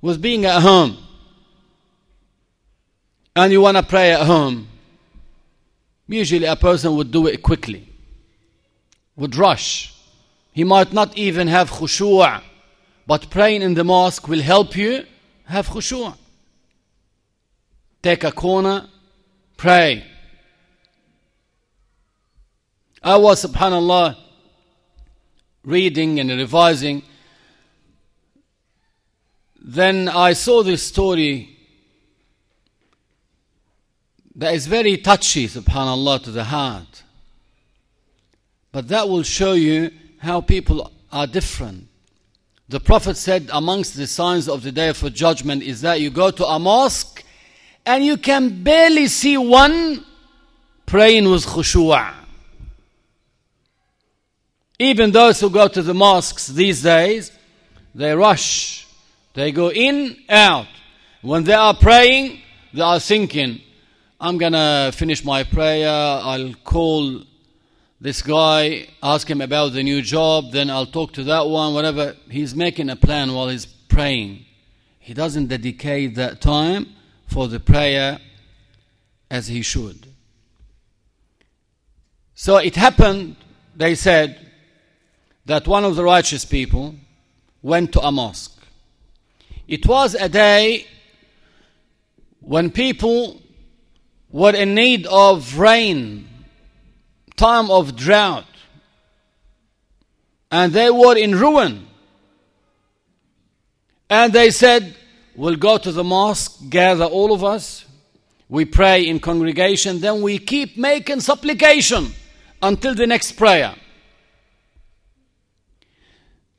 With 0.00 0.20
being 0.22 0.44
at 0.44 0.62
home. 0.62 0.98
And 3.34 3.52
you 3.52 3.60
want 3.60 3.76
to 3.76 3.82
pray 3.82 4.12
at 4.12 4.26
home. 4.26 4.68
Usually 6.08 6.46
a 6.46 6.56
person 6.56 6.94
would 6.96 7.10
do 7.10 7.26
it 7.26 7.42
quickly, 7.42 7.88
would 9.16 9.34
rush. 9.36 9.92
He 10.52 10.62
might 10.64 10.92
not 10.92 11.16
even 11.18 11.48
have 11.48 11.70
khushu', 11.70 12.42
but 13.06 13.30
praying 13.30 13.62
in 13.62 13.74
the 13.74 13.84
mosque 13.84 14.28
will 14.28 14.40
help 14.40 14.76
you 14.76 15.04
have 15.44 15.68
khushu'. 15.68 16.16
Take 18.02 18.24
a 18.24 18.32
corner, 18.32 18.88
pray. 19.56 20.04
I 23.02 23.16
was, 23.16 23.44
subhanAllah, 23.44 24.16
reading 25.64 26.20
and 26.20 26.30
revising. 26.30 27.02
Then 29.60 30.08
I 30.08 30.32
saw 30.32 30.62
this 30.62 30.84
story 30.84 31.55
that 34.36 34.54
is 34.54 34.66
very 34.66 34.96
touchy, 34.98 35.48
subhanAllah, 35.48 36.22
to 36.24 36.30
the 36.30 36.44
heart. 36.44 37.02
But 38.70 38.88
that 38.88 39.08
will 39.08 39.22
show 39.22 39.54
you 39.54 39.90
how 40.18 40.40
people 40.40 40.92
are 41.10 41.26
different. 41.26 41.88
The 42.68 42.80
Prophet 42.80 43.16
said, 43.16 43.48
amongst 43.52 43.96
the 43.96 44.06
signs 44.06 44.48
of 44.48 44.62
the 44.62 44.72
day 44.72 44.88
of 44.88 45.14
judgment 45.14 45.62
is 45.62 45.80
that 45.80 46.00
you 46.00 46.10
go 46.10 46.30
to 46.30 46.44
a 46.44 46.58
mosque 46.58 47.24
and 47.84 48.04
you 48.04 48.16
can 48.16 48.62
barely 48.62 49.06
see 49.06 49.36
one 49.36 50.04
praying 50.84 51.30
with 51.30 51.46
khushu'. 51.46 52.12
Even 54.78 55.10
those 55.12 55.40
who 55.40 55.48
go 55.48 55.68
to 55.68 55.80
the 55.80 55.94
mosques 55.94 56.48
these 56.48 56.82
days, 56.82 57.32
they 57.94 58.14
rush 58.14 58.86
They 59.36 59.52
go 59.52 59.70
in, 59.70 60.16
out. 60.30 60.66
When 61.20 61.44
they 61.44 61.52
are 61.52 61.74
praying, 61.74 62.40
they 62.72 62.80
are 62.80 62.98
thinking, 62.98 63.60
I'm 64.18 64.38
gonna 64.38 64.92
finish 64.94 65.22
my 65.24 65.44
prayer, 65.44 65.90
I'll 65.90 66.54
call 66.64 67.22
this 68.00 68.22
guy, 68.22 68.88
ask 69.02 69.28
him 69.28 69.42
about 69.42 69.74
the 69.74 69.82
new 69.82 70.00
job, 70.00 70.52
then 70.52 70.70
I'll 70.70 70.86
talk 70.86 71.12
to 71.14 71.24
that 71.24 71.46
one, 71.46 71.74
whatever. 71.74 72.16
He's 72.30 72.54
making 72.54 72.88
a 72.88 72.96
plan 72.96 73.34
while 73.34 73.48
he's 73.48 73.66
praying. 73.66 74.46
He 74.98 75.12
doesn't 75.12 75.48
dedicate 75.48 76.14
that 76.14 76.40
time 76.40 76.94
for 77.26 77.46
the 77.46 77.60
prayer 77.60 78.18
as 79.30 79.48
he 79.48 79.60
should. 79.60 80.06
So 82.34 82.56
it 82.56 82.74
happened, 82.74 83.36
they 83.74 83.94
said, 83.94 84.40
that 85.44 85.68
one 85.68 85.84
of 85.84 85.94
the 85.94 86.04
righteous 86.04 86.46
people 86.46 86.94
went 87.60 87.92
to 87.92 88.00
a 88.00 88.10
mosque. 88.10 88.62
It 89.68 89.86
was 89.86 90.14
a 90.14 90.28
day 90.30 90.86
when 92.40 92.70
people 92.70 93.42
were 94.36 94.54
in 94.54 94.74
need 94.74 95.06
of 95.06 95.56
rain, 95.56 96.28
time 97.36 97.70
of 97.70 97.96
drought, 97.96 98.44
and 100.50 100.74
they 100.74 100.90
were 100.90 101.16
in 101.16 101.34
ruin. 101.34 101.86
And 104.10 104.34
they 104.34 104.50
said, 104.50 104.94
We'll 105.36 105.56
go 105.56 105.78
to 105.78 105.90
the 105.90 106.04
mosque, 106.04 106.68
gather 106.68 107.06
all 107.06 107.32
of 107.32 107.42
us, 107.44 107.86
we 108.50 108.66
pray 108.66 109.06
in 109.06 109.20
congregation, 109.20 110.00
then 110.00 110.20
we 110.20 110.38
keep 110.38 110.76
making 110.76 111.20
supplication 111.20 112.12
until 112.62 112.94
the 112.94 113.06
next 113.06 113.32
prayer. 113.32 113.74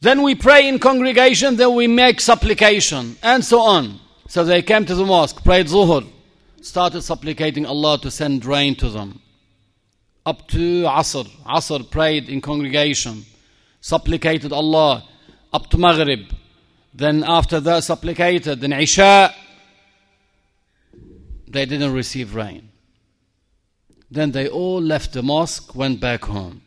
Then 0.02 0.24
we 0.24 0.34
pray 0.34 0.68
in 0.68 0.80
congregation, 0.80 1.58
then 1.58 1.76
we 1.76 1.86
make 1.86 2.22
supplication, 2.22 3.18
and 3.22 3.46
so 3.46 3.60
on. 3.62 4.00
So 4.28 4.44
they 4.44 4.64
came 4.64 4.86
to 4.86 4.96
the 4.96 5.06
mosque, 5.06 5.44
prayed 5.44 5.68
Zuhur, 5.68 6.08
started 6.68 7.02
supplicating 7.02 7.66
Allah 7.66 7.98
to 8.00 8.12
send 8.12 8.46
rain 8.46 8.76
to 8.76 8.90
them. 8.90 9.22
Up 10.26 10.48
to 10.50 10.84
Asr. 10.84 11.26
Asr 11.46 11.90
prayed 11.90 12.28
in 12.30 12.42
congregation, 12.42 13.26
supplicated 13.80 14.52
Allah, 14.52 15.08
up 15.54 15.70
to 15.70 15.78
Maghrib. 15.78 16.34
Then 16.94 17.24
after 17.26 17.60
that, 17.62 17.84
supplicated. 17.84 18.60
Then 18.60 18.74
Isha, 18.74 19.34
they 21.48 21.66
didn't 21.66 21.94
receive 21.94 22.36
rain. 22.36 22.70
Then 24.12 24.32
they 24.32 24.48
all 24.48 24.82
left 24.82 25.14
the 25.14 25.24
mosque, 25.24 25.76
went 25.76 26.00
back 26.00 26.26
home. 26.26 26.62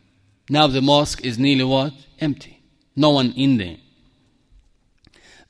Now 0.48 0.66
the 0.66 0.80
mosque 0.80 1.24
is 1.24 1.38
nearly 1.38 1.64
what? 1.64 1.92
Empty. 2.18 2.62
No 2.96 3.10
one 3.10 3.32
in 3.32 3.58
there. 3.58 3.76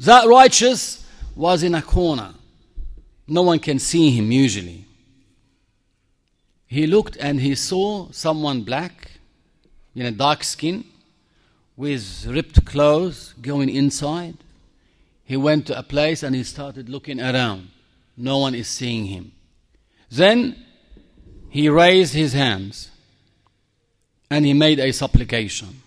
That 0.00 0.26
righteous 0.26 1.06
was 1.36 1.62
in 1.62 1.74
a 1.74 1.82
corner. 1.82 2.34
No 3.30 3.42
one 3.42 3.60
can 3.60 3.78
see 3.78 4.10
him 4.10 4.32
usually. 4.32 4.86
He 6.66 6.88
looked 6.88 7.16
and 7.16 7.40
he 7.40 7.54
saw 7.54 8.10
someone 8.10 8.64
black, 8.64 9.12
in 9.94 10.04
a 10.04 10.10
dark 10.10 10.42
skin, 10.42 10.84
with 11.76 12.26
ripped 12.26 12.64
clothes 12.64 13.34
going 13.40 13.68
inside. 13.68 14.36
He 15.24 15.36
went 15.36 15.68
to 15.68 15.78
a 15.78 15.84
place 15.84 16.24
and 16.24 16.34
he 16.34 16.42
started 16.42 16.88
looking 16.88 17.20
around. 17.20 17.68
No 18.16 18.38
one 18.38 18.56
is 18.56 18.66
seeing 18.66 19.04
him. 19.04 19.30
Then 20.10 20.66
he 21.50 21.68
raised 21.68 22.14
his 22.14 22.32
hands 22.32 22.90
and 24.28 24.44
he 24.44 24.54
made 24.54 24.80
a 24.80 24.92
supplication. 24.92 25.82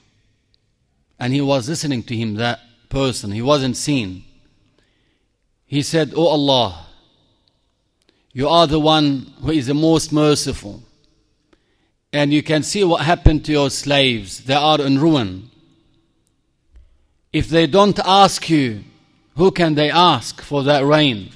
And 1.19 1.33
he 1.33 1.41
was 1.41 1.67
listening 1.67 2.03
to 2.03 2.15
him, 2.15 2.35
that 2.35 2.61
person. 2.87 3.31
He 3.31 3.41
wasn't 3.41 3.75
seen. 3.75 4.23
He 5.65 5.81
said, 5.81 6.13
Oh 6.15 6.27
Allah, 6.27 6.87
you 8.33 8.49
are 8.49 8.65
the 8.65 8.79
one 8.79 9.31
who 9.41 9.51
is 9.51 9.67
the 9.67 9.75
most 9.75 10.11
merciful. 10.11 10.83
And 12.11 12.33
you 12.33 12.43
can 12.43 12.63
see 12.63 12.83
what 12.83 13.01
happened 13.01 13.45
to 13.45 13.51
your 13.51 13.69
slaves. 13.69 14.43
They 14.43 14.55
are 14.55 14.81
in 14.81 14.99
ruin. 14.99 15.49
If 17.31 17.47
they 17.47 17.67
don't 17.67 17.99
ask 17.99 18.49
you, 18.49 18.83
who 19.35 19.51
can 19.51 19.75
they 19.75 19.89
ask 19.89 20.41
for 20.41 20.63
that 20.63 20.83
rain? 20.83 21.31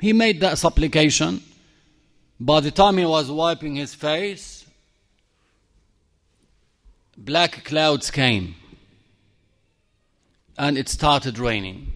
He 0.00 0.12
made 0.12 0.40
that 0.40 0.58
supplication. 0.58 1.42
By 2.40 2.60
the 2.60 2.70
time 2.70 2.98
he 2.98 3.06
was 3.06 3.30
wiping 3.30 3.76
his 3.76 3.94
face, 3.94 4.66
black 7.16 7.64
clouds 7.64 8.10
came 8.10 8.54
and 10.56 10.78
it 10.78 10.88
started 10.88 11.38
raining. 11.38 11.92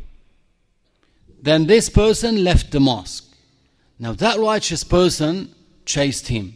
Then 1.41 1.67
this 1.67 1.89
person 1.89 2.45
left 2.45 2.71
the 2.71 2.81
mosque. 2.81 3.32
Now 4.03 4.15
that 4.15 4.41
righteous 4.41 4.83
person 4.83 5.55
chased 5.85 6.27
him 6.27 6.55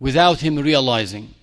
without 0.00 0.40
him 0.40 0.56
realizing. 0.56 1.34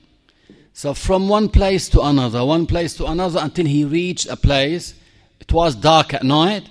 So 0.73 0.95
from 0.95 1.29
one 1.29 1.49
place 1.49 1.87
to 1.89 2.01
another, 2.01 2.43
one 2.43 2.65
place 2.65 2.95
to 2.95 3.05
another 3.05 3.39
until 3.39 3.67
he 3.67 3.85
reached 3.85 4.25
a 4.25 4.35
place. 4.35 4.95
It 5.39 5.53
was 5.53 5.75
dark 5.75 6.15
at 6.15 6.23
night. 6.23 6.67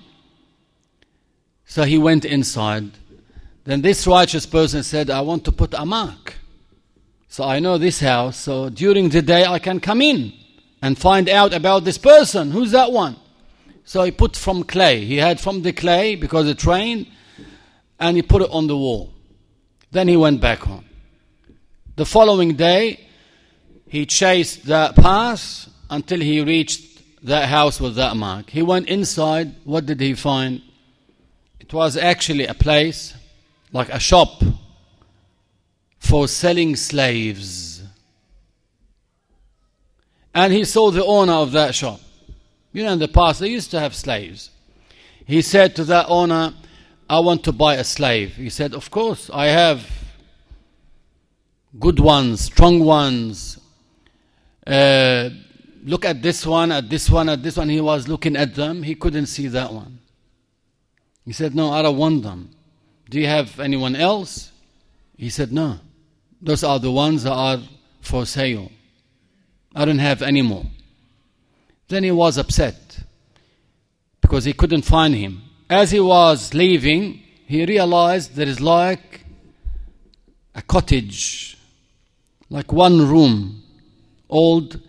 So 1.66 1.84
he 1.84 1.98
went 1.98 2.24
inside. 2.24 2.90
Then 3.62 3.80
this 3.80 4.08
righteous 4.08 4.44
person 4.44 4.82
said, 4.82 5.08
I 5.08 5.20
want 5.20 5.44
to 5.44 5.52
put 5.52 5.72
a 5.74 5.86
mark. 5.86 6.34
So 7.28 7.44
I 7.44 7.60
know 7.60 7.78
this 7.78 8.00
house, 8.00 8.38
so 8.38 8.70
during 8.70 9.10
the 9.10 9.22
day 9.22 9.44
I 9.44 9.60
can 9.60 9.78
come 9.78 10.02
in 10.02 10.32
and 10.82 10.98
find 10.98 11.28
out 11.28 11.54
about 11.54 11.84
this 11.84 11.96
person. 11.96 12.50
Who's 12.50 12.72
that 12.72 12.90
one? 12.90 13.14
So 13.84 14.02
he 14.02 14.10
put 14.10 14.34
from 14.34 14.64
clay. 14.64 15.04
He 15.04 15.18
had 15.18 15.38
from 15.38 15.62
the 15.62 15.72
clay 15.72 16.16
because 16.16 16.48
it 16.48 16.64
rained, 16.64 17.06
and 18.02 18.16
he 18.16 18.22
put 18.22 18.42
it 18.42 18.50
on 18.50 18.66
the 18.66 18.76
wall. 18.76 19.14
Then 19.92 20.08
he 20.08 20.16
went 20.16 20.40
back 20.40 20.58
home. 20.58 20.84
The 21.94 22.04
following 22.04 22.56
day, 22.56 22.98
he 23.86 24.06
chased 24.06 24.66
that 24.66 24.96
path 24.96 25.68
until 25.88 26.20
he 26.20 26.42
reached 26.42 27.24
that 27.24 27.48
house 27.48 27.80
with 27.80 27.94
that 27.94 28.16
mark. 28.16 28.50
He 28.50 28.62
went 28.62 28.88
inside. 28.88 29.54
What 29.64 29.86
did 29.86 30.00
he 30.00 30.14
find? 30.14 30.62
It 31.60 31.72
was 31.72 31.96
actually 31.96 32.46
a 32.46 32.54
place, 32.54 33.14
like 33.70 33.88
a 33.90 34.00
shop, 34.00 34.42
for 35.98 36.26
selling 36.26 36.74
slaves. 36.74 37.84
And 40.34 40.52
he 40.52 40.64
saw 40.64 40.90
the 40.90 41.04
owner 41.04 41.34
of 41.34 41.52
that 41.52 41.74
shop. 41.74 42.00
You 42.72 42.82
know, 42.82 42.94
in 42.94 42.98
the 42.98 43.06
past, 43.06 43.38
they 43.38 43.48
used 43.48 43.70
to 43.70 43.78
have 43.78 43.94
slaves. 43.94 44.50
He 45.24 45.40
said 45.42 45.76
to 45.76 45.84
that 45.84 46.06
owner, 46.08 46.54
I 47.12 47.18
want 47.20 47.44
to 47.44 47.52
buy 47.52 47.74
a 47.74 47.84
slave. 47.84 48.36
He 48.36 48.48
said, 48.48 48.72
Of 48.72 48.90
course, 48.90 49.28
I 49.30 49.48
have 49.48 49.86
good 51.78 52.00
ones, 52.00 52.40
strong 52.40 52.80
ones. 52.80 53.60
Uh, 54.66 55.28
look 55.84 56.06
at 56.06 56.22
this 56.22 56.46
one, 56.46 56.72
at 56.72 56.88
this 56.88 57.10
one, 57.10 57.28
at 57.28 57.42
this 57.42 57.58
one. 57.58 57.68
He 57.68 57.82
was 57.82 58.08
looking 58.08 58.34
at 58.34 58.54
them. 58.54 58.82
He 58.82 58.94
couldn't 58.94 59.26
see 59.26 59.48
that 59.48 59.70
one. 59.70 59.98
He 61.26 61.34
said, 61.34 61.54
No, 61.54 61.70
I 61.70 61.82
don't 61.82 61.98
want 61.98 62.22
them. 62.22 62.48
Do 63.10 63.20
you 63.20 63.26
have 63.26 63.60
anyone 63.60 63.94
else? 63.94 64.50
He 65.18 65.28
said, 65.28 65.52
No. 65.52 65.80
Those 66.40 66.64
are 66.64 66.78
the 66.78 66.90
ones 66.90 67.24
that 67.24 67.34
are 67.34 67.58
for 68.00 68.24
sale. 68.24 68.72
I 69.74 69.84
don't 69.84 69.98
have 69.98 70.22
any 70.22 70.40
more. 70.40 70.64
Then 71.88 72.04
he 72.04 72.10
was 72.10 72.38
upset 72.38 73.00
because 74.22 74.46
he 74.46 74.54
couldn't 74.54 74.86
find 74.86 75.14
him. 75.14 75.42
As 75.72 75.90
he 75.90 76.00
was 76.00 76.54
leaving, 76.54 77.22
he 77.46 77.64
realized 77.64 78.34
there 78.34 78.46
is 78.46 78.60
like 78.60 79.24
a 80.54 80.62
cottage, 80.62 81.56
like 82.50 82.72
one 82.72 83.08
room, 83.08 83.62
old 84.28 84.80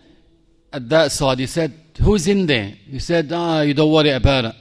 at 0.72 0.88
that 0.88 1.12
side. 1.12 1.38
He 1.38 1.46
said, 1.46 1.72
Who's 2.00 2.26
in 2.28 2.46
there? 2.46 2.74
He 2.90 2.98
said, 2.98 3.30
Ah, 3.32 3.62
you 3.62 3.74
don't 3.74 3.92
worry 3.92 4.10
about 4.10 4.44
it 4.46 4.56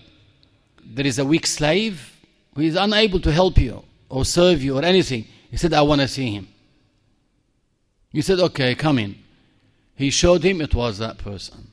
there 0.94 1.08
is 1.08 1.20
a 1.20 1.26
weak 1.26 1.48
slave 1.48 2.20
who 2.56 2.62
is 2.62 2.76
unable 2.76 3.20
to 3.20 3.32
help 3.32 3.58
you 3.58 3.84
or 4.10 4.24
serve 4.24 4.62
you 4.62 4.78
or 4.78 4.86
anything. 4.86 5.26
He 5.50 5.58
said, 5.58 5.74
I 5.74 5.82
want 5.82 6.02
to 6.02 6.08
see 6.08 6.32
him. 6.32 6.48
He 8.12 8.22
said, 8.22 8.40
Okay, 8.40 8.76
come 8.76 9.00
in. 9.00 9.16
He 9.96 10.10
showed 10.10 10.44
him 10.44 10.62
it 10.62 10.76
was 10.76 11.00
that 11.00 11.18
person. 11.18 11.72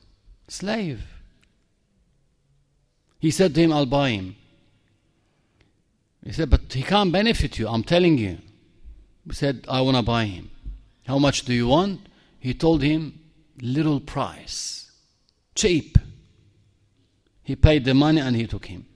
Slave. 0.49 1.03
He 3.19 3.31
said 3.31 3.55
to 3.55 3.61
him, 3.61 3.73
I'll 3.73 3.87
buy 3.87 4.11
him. 4.11 4.37
He 6.25 6.33
said, 6.33 6.51
But 6.51 6.73
he 6.73 6.83
can't 6.83 7.13
benefit 7.13 7.59
you, 7.59 7.69
I'm 7.69 7.83
telling 7.83 8.19
you. 8.19 8.39
He 9.27 9.35
said, 9.35 9.65
I 9.69 9.81
want 9.81 9.97
to 9.97 10.03
buy 10.03 10.25
him. 10.25 10.51
How 11.07 11.19
much 11.19 11.45
do 11.45 11.53
you 11.55 11.69
want? 11.69 12.01
He 12.39 12.55
told 12.55 12.83
him, 12.83 13.19
Little 13.61 14.01
price. 14.01 14.91
Cheap. 15.55 15.99
He 17.43 17.57
paid 17.57 17.85
the 17.85 17.95
money 17.95 18.21
and 18.21 18.37
he 18.37 18.47
took 18.47 18.67
him. 18.67 18.87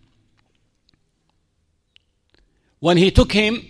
When 2.79 2.97
he 2.97 3.11
took 3.11 3.33
him, 3.33 3.67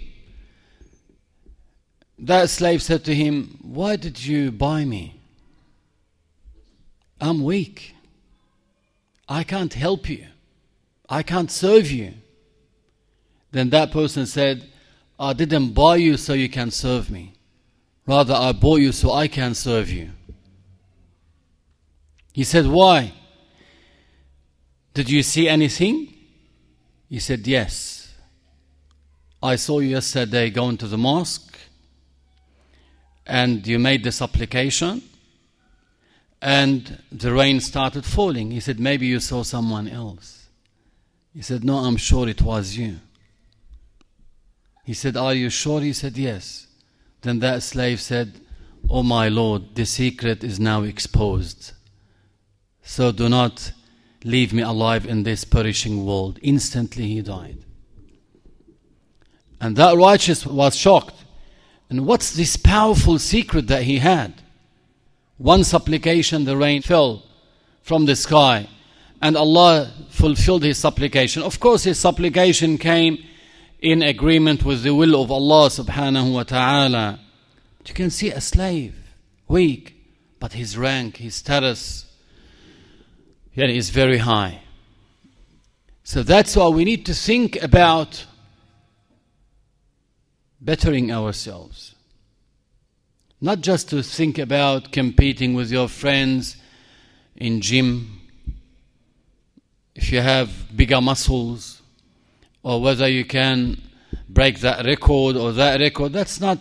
that 2.19 2.51
slave 2.51 2.83
said 2.83 3.05
to 3.05 3.15
him, 3.15 3.59
Why 3.63 3.97
did 3.97 4.25
you 4.25 4.51
buy 4.51 4.85
me? 4.85 5.21
I'm 7.21 7.43
weak. 7.43 7.95
I 9.29 9.45
can't 9.45 9.73
help 9.73 10.09
you. 10.09 10.27
I 11.09 11.23
can't 11.23 11.51
serve 11.51 11.91
you. 11.91 12.15
Then 13.55 13.71
that 13.71 13.93
person 13.93 14.27
said, 14.27 14.69
I 15.17 15.33
didn't 15.33 15.75
buy 15.75 15.95
you 15.95 16.17
so 16.17 16.33
you 16.33 16.49
can 16.49 16.73
serve 16.73 17.09
me. 17.09 17.35
Rather, 18.05 18.35
I 18.35 18.51
bought 18.51 18.81
you 18.81 18.91
so 18.91 19.13
I 19.13 19.29
can 19.29 19.55
serve 19.55 19.89
you. 19.91 20.11
He 22.33 22.43
said, 22.43 22.67
Why? 22.67 23.13
Did 24.93 25.09
you 25.09 25.23
see 25.23 25.49
anything? 25.49 26.13
He 27.09 27.21
said, 27.21 27.47
Yes. 27.47 28.13
I 29.41 29.55
saw 29.55 29.79
you 29.79 29.91
yesterday 29.91 30.51
going 30.51 30.77
to 30.79 30.89
the 30.89 30.99
mosque 30.99 31.57
and 33.25 33.65
you 33.65 33.79
made 33.79 34.03
this 34.03 34.17
supplication 34.17 35.01
and 36.43 36.99
the 37.13 37.33
rain 37.33 37.61
started 37.61 38.05
falling. 38.05 38.51
He 38.51 38.59
said, 38.59 38.81
Maybe 38.81 39.07
you 39.07 39.21
saw 39.21 39.45
someone 39.45 39.87
else. 39.87 40.49
He 41.33 41.41
said, 41.41 41.63
No, 41.63 41.77
I'm 41.77 41.97
sure 41.97 42.29
it 42.29 42.43
was 42.43 42.77
you. 42.77 42.97
He 44.85 44.95
said, 44.95 45.17
Are 45.17 45.35
you 45.35 45.51
sure? 45.51 45.81
He 45.81 45.93
said, 45.93 46.17
Yes. 46.17 46.67
Then 47.23 47.39
that 47.41 47.63
slave 47.63 48.01
said, 48.01 48.41
Oh 48.89 49.03
my 49.03 49.29
Lord, 49.29 49.75
the 49.75 49.87
secret 49.87 50.45
is 50.45 50.61
now 50.61 50.83
exposed. 50.83 51.73
So 52.83 53.11
do 53.13 53.29
not 53.31 53.73
leave 54.25 54.53
me 54.53 54.63
alive 54.63 55.07
in 55.07 55.23
this 55.23 55.45
perishing 55.45 56.05
world. 56.05 56.39
Instantly 56.43 57.09
he 57.09 57.23
died. 57.23 57.59
And 59.61 59.77
that 59.77 59.97
righteous 59.97 60.47
was 60.47 60.77
shocked. 60.77 61.25
And 61.89 62.07
what's 62.07 62.33
this 62.33 62.57
powerful 62.57 63.19
secret 63.19 63.69
that 63.69 63.85
he 63.85 63.99
had? 63.99 64.35
One 65.39 65.65
supplication, 65.65 66.45
the 66.45 66.57
rain 66.57 66.83
fell 66.83 67.23
from 67.83 68.05
the 68.07 68.17
sky, 68.17 68.69
and 69.21 69.37
Allah 69.37 69.93
fulfilled 70.11 70.63
his 70.63 70.79
supplication. 70.79 71.43
Of 71.43 71.61
course, 71.61 71.85
his 71.85 71.99
supplication 71.99 72.79
came 72.79 73.25
in 73.85 74.03
agreement 74.03 74.65
with 74.65 74.83
the 74.83 74.95
will 74.95 75.21
of 75.21 75.31
Allah 75.31 75.69
subhanahu 75.69 76.33
wa 76.33 76.43
ta'ala. 76.43 77.21
You 77.87 77.93
can 77.93 78.09
see 78.09 78.31
a 78.31 78.41
slave, 78.41 78.97
weak, 79.47 79.95
but 80.41 80.55
his 80.55 80.79
rank, 80.79 81.19
his 81.19 81.35
status, 81.35 82.07
yeah, 83.53 83.67
is 83.67 83.91
very 83.91 84.17
high. 84.17 84.63
So 86.03 86.23
that's 86.23 86.57
why 86.57 86.69
we 86.69 86.87
need 86.87 87.05
to 87.05 87.15
think 87.15 87.63
about 87.63 88.25
bettering 90.63 91.13
ourselves. 91.13 91.95
Not 93.39 93.61
just 93.61 93.91
to 93.91 94.03
think 94.03 94.39
about 94.39 94.93
competing 94.93 95.53
with 95.53 95.71
your 95.71 95.89
friends 95.89 96.57
in 97.37 97.61
gym, 97.61 98.23
if 99.95 100.11
you 100.11 100.23
have 100.23 100.75
bigger 100.75 101.03
muscles, 101.03 101.74
or 102.65 102.83
whether 102.83 103.07
you 103.07 103.25
can 103.25 103.81
break 104.29 104.59
that 104.61 104.85
record 104.85 105.37
or 105.37 105.53
that 105.53 105.79
record, 105.79 106.13
that's 106.13 106.41
not 106.41 106.59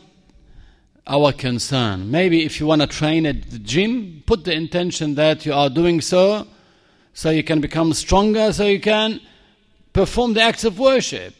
our 1.08 1.34
concern. 1.34 2.12
Maybe 2.12 2.46
if 2.46 2.60
you 2.60 2.68
want 2.68 2.82
to 2.82 2.88
train 2.88 3.26
at 3.26 3.50
the 3.50 3.58
gym, 3.58 4.22
put 4.26 4.44
the 4.44 4.54
intention 4.54 5.16
that 5.16 5.46
you 5.46 5.54
are 5.54 5.70
doing 5.70 6.02
so, 6.02 6.46
so 7.14 7.30
you 7.30 7.44
can 7.44 7.62
become 7.62 7.94
stronger, 7.94 8.54
so 8.54 8.66
you 8.66 8.80
can 8.80 9.22
perform 9.94 10.34
the 10.34 10.42
acts 10.42 10.64
of 10.66 10.78
worship. 10.78 11.34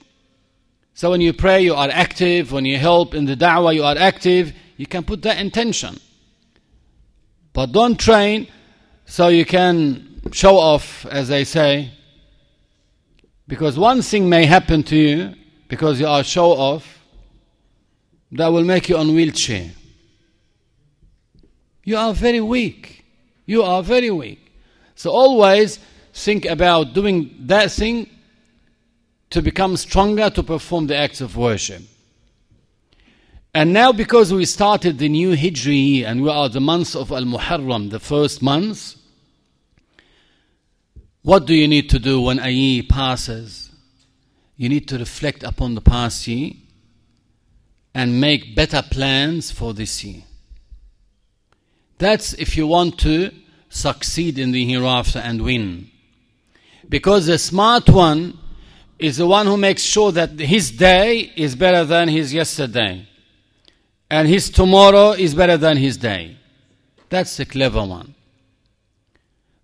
So 0.94 1.10
when 1.10 1.22
you 1.22 1.34
pray, 1.34 1.62
you 1.62 1.74
are 1.74 1.90
active. 1.92 2.52
When 2.52 2.66
you 2.66 2.78
help 2.78 3.16
in 3.16 3.26
the 3.26 3.36
da'wah, 3.36 3.74
you 3.74 3.84
are 3.84 3.98
active. 3.98 4.54
You 4.78 4.86
can 4.86 5.04
put 5.04 5.24
that 5.24 5.40
intention. 5.40 6.00
But 7.52 7.72
don't 7.72 8.00
train 8.00 8.48
so 9.06 9.28
you 9.28 9.46
can 9.46 10.22
show 10.32 10.58
off, 10.58 11.06
as 11.08 11.28
they 11.28 11.44
say, 11.44 11.92
because 13.48 13.78
one 13.78 14.02
thing 14.02 14.30
may 14.30 14.46
happen 14.46 14.84
to 14.84 14.96
you 14.96 15.34
because 15.68 16.00
you 16.00 16.08
are 16.08 16.24
show 16.24 16.52
off 16.52 17.00
that 18.32 18.48
will 18.48 18.64
make 18.64 18.90
you 18.90 18.98
on 18.98 19.14
wheelchair. 19.14 19.72
You 21.84 21.98
are 21.98 22.14
very 22.14 22.42
weak. 22.42 23.06
You 23.46 23.64
are 23.64 23.84
very 23.84 24.10
weak. 24.10 24.52
So 24.96 25.12
always 25.12 25.80
think 26.14 26.46
about 26.46 26.94
doing 26.94 27.36
that 27.42 27.72
thing 27.72 28.10
to 29.32 29.42
become 29.42 29.76
stronger 29.78 30.30
to 30.30 30.44
perform 30.44 30.88
the 30.88 30.96
acts 30.96 31.20
of 31.20 31.36
worship. 31.36 31.82
And 33.54 33.74
now 33.74 33.92
because 33.92 34.34
we 34.34 34.46
started 34.46 34.98
the 34.98 35.10
new 35.10 35.36
Hijri 35.36 36.04
and 36.04 36.24
we 36.24 36.30
are 36.30 36.50
the 36.50 36.62
month 36.62 36.96
of 36.96 37.12
Al-Muharram, 37.12 37.92
the 37.92 38.00
first 38.00 38.42
month, 38.42 38.96
what 41.24 41.46
do 41.46 41.56
you 41.56 41.68
need 41.68 41.90
to 41.90 42.00
do 42.00 42.22
when 42.22 42.40
a 42.40 42.50
year 42.50 42.84
passes? 42.88 43.72
You 44.56 44.70
need 44.70 44.88
to 44.90 44.98
reflect 44.98 45.44
upon 45.44 45.74
the 45.74 45.82
past 45.82 46.28
year 46.28 46.52
and 47.96 48.20
make 48.20 48.56
better 48.56 48.82
plans 48.82 49.50
for 49.50 49.74
this 49.74 50.04
year. 50.04 50.24
That's 51.98 52.34
if 52.34 52.58
you 52.58 52.68
want 52.68 53.00
to 53.00 53.32
succeed 53.70 54.38
in 54.38 54.52
the 54.52 54.66
hereafter 54.66 55.20
and 55.20 55.42
win. 55.42 55.90
Because 56.88 57.28
the 57.28 57.38
smart 57.38 57.90
one 57.90 58.38
is 59.00 59.18
the 59.18 59.28
one 59.28 59.46
who 59.46 59.58
makes 59.58 59.82
sure 59.82 60.12
that 60.12 60.38
his 60.40 60.72
day 60.72 61.32
is 61.36 61.56
better 61.56 61.86
than 61.86 62.10
his 62.10 62.34
yesterday. 62.34 63.08
And 64.10 64.28
his 64.28 64.50
tomorrow 64.50 65.12
is 65.12 65.34
better 65.34 65.58
than 65.58 65.78
his 65.78 65.98
day. 65.98 66.38
That's 67.10 67.38
the 67.38 67.46
clever 67.46 67.84
one. 67.86 68.16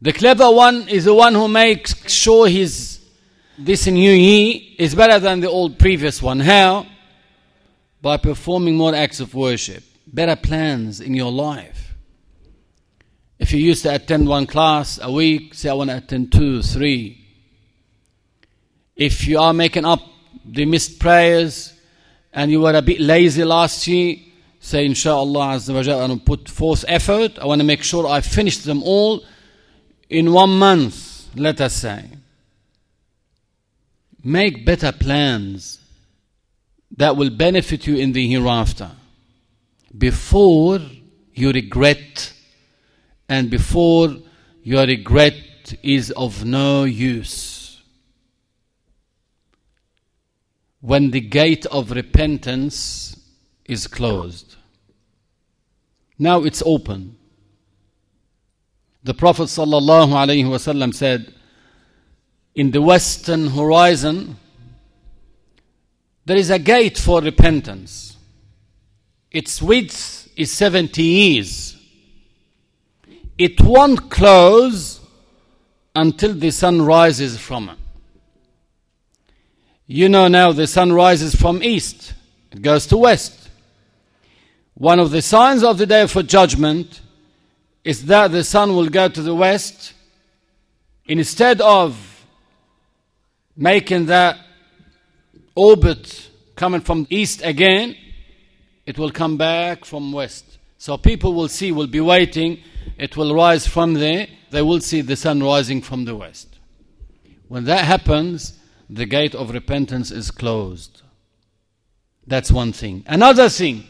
The 0.01 0.13
clever 0.13 0.49
one 0.49 0.87
is 0.87 1.05
the 1.05 1.13
one 1.13 1.33
who 1.33 1.47
makes 1.47 2.09
sure 2.09 2.47
his 2.47 2.99
this 3.57 3.85
new 3.87 4.11
year 4.11 4.61
is 4.77 4.95
better 4.95 5.19
than 5.19 5.41
the 5.41 5.49
old 5.49 5.77
previous 5.77 6.21
one. 6.21 6.39
How? 6.39 6.85
By 8.01 8.15
performing 8.15 8.77
more 8.77 8.95
acts 8.95 9.19
of 9.19 9.33
worship, 9.33 9.83
better 10.07 10.37
plans 10.37 11.01
in 11.01 11.13
your 11.13 11.31
life. 11.31 11.93
If 13.37 13.51
you 13.51 13.59
used 13.59 13.83
to 13.83 13.93
attend 13.93 14.29
one 14.29 14.45
class 14.47 14.99
a 15.01 15.11
week, 15.11 15.53
say 15.53 15.69
I 15.69 15.73
want 15.73 15.89
to 15.89 15.97
attend 15.97 16.31
two, 16.31 16.61
three. 16.61 17.25
If 18.95 19.27
you 19.27 19.39
are 19.39 19.53
making 19.53 19.83
up 19.83 20.01
the 20.45 20.65
missed 20.65 20.99
prayers 20.99 21.73
and 22.31 22.49
you 22.51 22.61
were 22.61 22.73
a 22.73 22.81
bit 22.81 23.01
lazy 23.01 23.43
last 23.43 23.85
year, 23.87 24.15
say 24.61 24.85
inshallah 24.85 25.55
azza 25.55 25.73
wa 25.73 25.81
jalla, 25.81 26.25
put 26.25 26.47
forth 26.47 26.85
effort. 26.87 27.37
I 27.39 27.45
want 27.45 27.59
to 27.59 27.65
make 27.67 27.83
sure 27.83 28.07
I 28.07 28.21
finish 28.21 28.59
them 28.59 28.81
all 28.83 29.23
in 30.09 30.33
one 30.33 30.57
month, 30.57 31.29
let 31.35 31.61
us 31.61 31.75
say. 31.75 32.05
Make 34.23 34.65
better 34.65 34.91
plans 34.91 35.79
that 36.97 37.15
will 37.15 37.29
benefit 37.29 37.87
you 37.87 37.95
in 37.95 38.11
the 38.11 38.27
hereafter 38.27 38.91
before 39.97 40.79
you 41.33 41.51
regret 41.51 42.33
and 43.29 43.49
before 43.49 44.15
your 44.63 44.85
regret 44.85 45.35
is 45.83 46.11
of 46.11 46.43
no 46.43 46.83
use. 46.83 47.81
When 50.81 51.11
the 51.11 51.21
gate 51.21 51.65
of 51.67 51.91
repentance 51.91 53.15
is 53.65 53.85
closed. 53.85 54.55
Now 56.17 56.43
it's 56.43 56.63
open. 56.65 57.18
The 59.03 59.13
Prophet 59.13 59.43
ﷺ 59.43 60.93
said, 60.93 61.33
In 62.55 62.71
the 62.71 62.81
western 62.81 63.47
horizon, 63.47 64.37
there 66.25 66.37
is 66.37 66.49
a 66.49 66.59
gate 66.59 66.97
for 66.97 67.21
repentance. 67.21 68.17
Its 69.31 69.61
width 69.61 70.29
is 70.35 70.51
70 70.51 71.01
years. 71.01 71.77
It 73.37 73.61
won't 73.61 74.11
close 74.11 74.99
until 75.95 76.33
the 76.33 76.51
sun 76.51 76.81
rises 76.81 77.37
from 77.37 77.69
it. 77.69 77.77
You 79.87 80.09
know 80.09 80.27
now 80.27 80.51
the 80.51 80.67
sun 80.67 80.91
rises 80.91 81.33
from 81.33 81.63
east, 81.63 82.13
it 82.51 82.61
goes 82.61 82.85
to 82.87 82.97
west. 82.97 83.49
One 84.75 84.99
of 84.99 85.09
the 85.11 85.21
signs 85.21 85.63
of 85.63 85.77
the 85.77 85.85
day 85.85 86.05
for 86.05 86.21
judgment 86.21 87.01
is 87.83 88.05
that 88.05 88.31
the 88.31 88.43
sun 88.43 88.75
will 88.75 88.89
go 88.89 89.07
to 89.07 89.21
the 89.21 89.35
west. 89.35 89.93
Instead 91.05 91.61
of 91.61 92.25
making 93.55 94.05
that 94.07 94.37
orbit 95.55 96.29
coming 96.55 96.81
from 96.81 97.07
east 97.09 97.41
again 97.43 97.95
it 98.85 98.97
will 98.97 99.11
come 99.11 99.37
back 99.37 99.85
from 99.85 100.11
west. 100.11 100.57
So 100.77 100.97
people 100.97 101.33
will 101.33 101.47
see 101.47 101.71
will 101.71 101.87
be 101.87 101.99
waiting. 101.99 102.59
It 102.97 103.15
will 103.17 103.35
rise 103.35 103.67
from 103.67 103.93
there. 103.93 104.27
They 104.49 104.61
will 104.61 104.79
see 104.79 105.01
the 105.01 105.15
sun 105.15 105.43
rising 105.43 105.81
from 105.81 106.05
the 106.05 106.15
west. 106.15 106.57
When 107.47 107.65
that 107.65 107.85
happens 107.85 108.57
the 108.89 109.05
gate 109.05 109.35
of 109.35 109.51
repentance 109.51 110.09
is 110.09 110.31
closed. 110.31 111.03
That's 112.25 112.51
one 112.51 112.73
thing. 112.73 113.03
Another 113.05 113.49
thing 113.49 113.85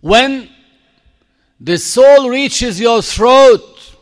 when 0.00 0.50
the 1.64 1.78
soul 1.78 2.28
reaches 2.28 2.78
your 2.78 3.00
throat 3.00 3.94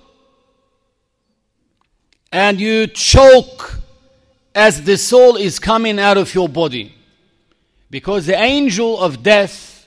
and 2.33 2.61
you 2.61 2.89
choke 2.89 3.79
as 4.53 4.83
the 4.83 4.97
soul 4.97 5.37
is 5.37 5.61
coming 5.61 6.01
out 6.01 6.19
of 6.19 6.35
your 6.35 6.49
body. 6.49 6.93
Because 7.89 8.27
the 8.27 8.35
angel 8.35 8.99
of 8.99 9.23
death 9.23 9.87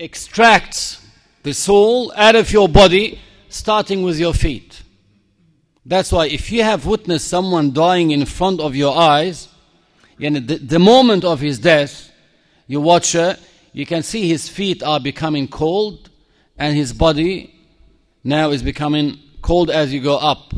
extracts 0.00 1.06
the 1.44 1.54
soul 1.54 2.12
out 2.16 2.34
of 2.34 2.50
your 2.52 2.68
body, 2.68 3.20
starting 3.48 4.02
with 4.02 4.18
your 4.18 4.34
feet. 4.34 4.82
That's 5.86 6.10
why 6.10 6.26
if 6.26 6.50
you 6.50 6.64
have 6.64 6.84
witnessed 6.84 7.28
someone 7.28 7.72
dying 7.72 8.10
in 8.10 8.26
front 8.26 8.58
of 8.58 8.74
your 8.74 8.98
eyes, 8.98 9.46
know, 10.18 10.40
the, 10.40 10.56
the 10.56 10.80
moment 10.80 11.24
of 11.24 11.38
his 11.38 11.60
death, 11.60 12.10
you 12.66 12.80
watch 12.80 13.14
it, 13.14 13.38
you 13.72 13.86
can 13.86 14.02
see 14.02 14.26
his 14.26 14.48
feet 14.48 14.82
are 14.82 14.98
becoming 14.98 15.46
cold 15.46 16.07
and 16.58 16.76
his 16.76 16.92
body 16.92 17.54
now 18.24 18.50
is 18.50 18.62
becoming 18.62 19.18
cold 19.40 19.70
as 19.70 19.92
you 19.92 20.00
go 20.00 20.16
up. 20.18 20.52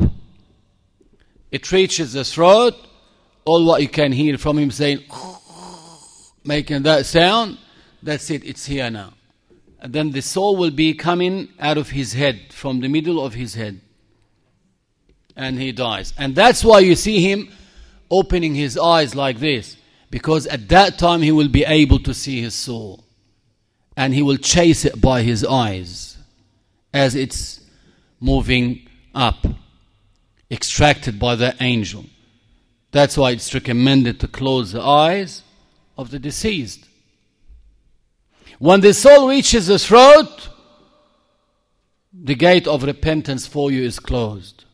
It 1.51 1.71
reaches 1.71 2.13
the 2.13 2.23
throat, 2.23 2.75
all 3.45 3.65
what 3.65 3.81
you 3.81 3.87
can 3.87 4.11
hear 4.11 4.37
from 4.37 4.57
him 4.57 4.71
saying, 4.71 5.03
making 6.43 6.83
that 6.83 7.05
sound, 7.05 7.59
that's 8.01 8.29
it, 8.31 8.43
it's 8.43 8.65
here 8.65 8.89
now. 8.89 9.13
And 9.79 9.93
then 9.93 10.11
the 10.11 10.21
soul 10.21 10.57
will 10.57 10.71
be 10.71 10.93
coming 10.93 11.49
out 11.59 11.77
of 11.77 11.89
his 11.89 12.13
head, 12.13 12.51
from 12.51 12.81
the 12.81 12.87
middle 12.87 13.23
of 13.23 13.33
his 13.33 13.55
head. 13.55 13.81
And 15.35 15.59
he 15.59 15.71
dies. 15.71 16.13
And 16.17 16.35
that's 16.35 16.63
why 16.63 16.79
you 16.79 16.95
see 16.95 17.21
him 17.21 17.49
opening 18.09 18.53
his 18.53 18.77
eyes 18.77 19.15
like 19.15 19.39
this, 19.39 19.77
because 20.09 20.45
at 20.47 20.69
that 20.69 20.99
time 20.99 21.21
he 21.21 21.31
will 21.31 21.47
be 21.47 21.63
able 21.63 21.99
to 21.99 22.13
see 22.13 22.41
his 22.41 22.53
soul. 22.53 23.03
And 23.95 24.13
he 24.13 24.21
will 24.21 24.37
chase 24.37 24.85
it 24.85 24.99
by 25.01 25.23
his 25.23 25.43
eyes 25.45 26.17
as 26.93 27.15
it's 27.15 27.61
moving 28.19 28.87
up 29.13 29.45
extracted 30.49 31.19
by 31.19 31.35
the 31.35 31.55
angel. 31.61 32.05
That's 32.91 33.17
why 33.17 33.31
it's 33.31 33.53
recommended 33.53 34.19
to 34.19 34.27
close 34.27 34.73
the 34.73 34.81
eyes 34.81 35.43
of 35.97 36.11
the 36.11 36.19
deceased. 36.19 36.85
When 38.59 38.81
the 38.81 38.93
soul 38.93 39.29
reaches 39.29 39.67
the 39.67 39.79
throat, 39.79 40.49
the 42.13 42.35
gate 42.35 42.67
of 42.67 42.83
repentance 42.83 43.47
for 43.47 43.71
you 43.71 43.83
is 43.83 43.99
closed. 43.99 44.65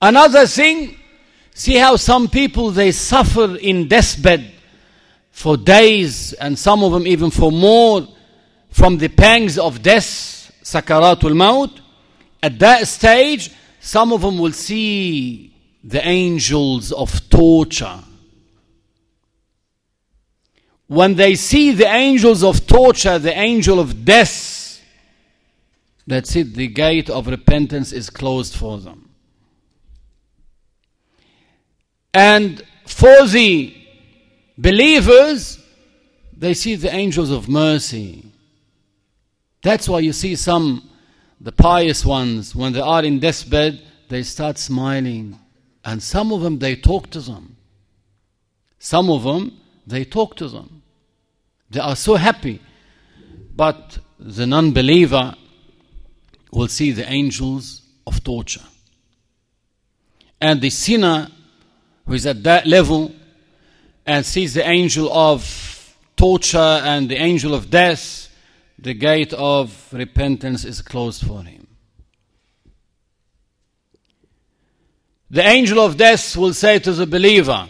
Another 0.00 0.46
thing, 0.46 0.96
see 1.54 1.76
how 1.76 1.96
some 1.96 2.28
people 2.28 2.70
they 2.70 2.92
suffer 2.92 3.56
in 3.56 3.88
deathbed 3.88 4.52
for 5.36 5.58
days 5.58 6.32
and 6.32 6.58
some 6.58 6.82
of 6.82 6.92
them 6.92 7.06
even 7.06 7.30
for 7.30 7.52
more 7.52 8.08
from 8.70 8.96
the 8.96 9.08
pangs 9.08 9.58
of 9.58 9.82
death, 9.82 10.50
sakaratul 10.62 11.36
maut. 11.36 11.78
At 12.42 12.58
that 12.60 12.88
stage, 12.88 13.50
some 13.78 14.14
of 14.14 14.22
them 14.22 14.38
will 14.38 14.52
see 14.52 15.54
the 15.84 16.00
angels 16.08 16.90
of 16.90 17.28
torture. 17.28 17.98
When 20.86 21.16
they 21.16 21.34
see 21.34 21.72
the 21.72 21.86
angels 21.86 22.42
of 22.42 22.66
torture, 22.66 23.18
the 23.18 23.36
angel 23.38 23.78
of 23.78 24.06
death, 24.06 24.82
that's 26.06 26.34
it, 26.34 26.54
the 26.54 26.68
gate 26.68 27.10
of 27.10 27.26
repentance 27.26 27.92
is 27.92 28.08
closed 28.08 28.56
for 28.56 28.78
them. 28.78 29.10
And 32.14 32.62
for 32.86 33.26
the 33.26 33.85
believers, 34.56 35.62
they 36.36 36.54
see 36.54 36.74
the 36.76 36.92
angels 36.94 37.30
of 37.30 37.48
mercy. 37.48 38.24
That's 39.62 39.88
why 39.88 40.00
you 40.00 40.12
see 40.12 40.36
some 40.36 40.88
the 41.40 41.52
pious 41.52 42.04
ones, 42.04 42.54
when 42.54 42.72
they 42.72 42.80
are 42.80 43.04
in 43.04 43.20
deathbed, 43.20 43.82
they 44.08 44.22
start 44.22 44.58
smiling. 44.58 45.38
And 45.84 46.02
some 46.02 46.32
of 46.32 46.40
them, 46.40 46.58
they 46.58 46.76
talk 46.76 47.10
to 47.10 47.20
them. 47.20 47.56
Some 48.78 49.10
of 49.10 49.22
them, 49.22 49.60
they 49.86 50.04
talk 50.04 50.36
to 50.36 50.48
them. 50.48 50.82
They 51.70 51.80
are 51.80 51.96
so 51.96 52.14
happy. 52.14 52.60
But 53.54 53.98
the 54.18 54.46
non 54.46 54.72
believer 54.72 55.34
will 56.52 56.68
see 56.68 56.92
the 56.92 57.10
angels 57.10 57.82
of 58.06 58.24
torture. 58.24 58.64
And 60.40 60.60
the 60.60 60.70
sinner 60.70 61.28
who 62.06 62.14
is 62.14 62.26
at 62.26 62.42
that 62.44 62.66
level 62.66 63.12
and 64.06 64.24
sees 64.24 64.54
the 64.54 64.66
angel 64.66 65.12
of 65.12 65.96
torture 66.16 66.58
and 66.58 67.08
the 67.08 67.16
angel 67.16 67.54
of 67.54 67.70
death, 67.70 68.28
the 68.78 68.94
gate 68.94 69.32
of 69.32 69.88
repentance 69.92 70.64
is 70.64 70.80
closed 70.80 71.26
for 71.26 71.42
him. 71.42 71.66
The 75.28 75.42
angel 75.44 75.80
of 75.80 75.96
death 75.96 76.36
will 76.36 76.54
say 76.54 76.78
to 76.78 76.92
the 76.92 77.06
believer, 77.06 77.68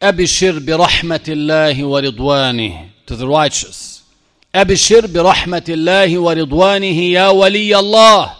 Abishir 0.00 0.64
bi 0.64 0.72
rahmatillahi 0.72 1.88
wa 1.88 2.00
ridwani, 2.00 2.90
to 3.06 3.16
the 3.16 3.26
righteous. 3.26 4.04
Abishir 4.54 5.02
bi 5.12 5.18
rahmatillahi 5.18 6.22
wa 6.22 6.32
ridwanihi 6.32 7.12
ya 7.12 7.32
wali 7.32 7.74
Allah. 7.74 8.36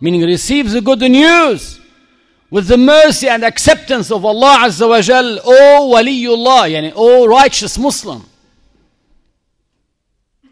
Meaning 0.00 0.22
receive 0.22 0.70
the 0.70 0.80
good 0.80 1.00
news 1.02 1.81
with 2.52 2.68
the 2.68 2.76
mercy 2.76 3.30
and 3.30 3.42
acceptance 3.42 4.10
of 4.10 4.26
Allah 4.26 4.58
Azza 4.66 4.86
wa 4.86 5.00
Jal, 5.00 5.40
O 5.42 5.90
Waliyullah, 5.94 6.70
yani 6.70 6.92
O 6.94 7.26
righteous 7.26 7.78
Muslim. 7.78 8.26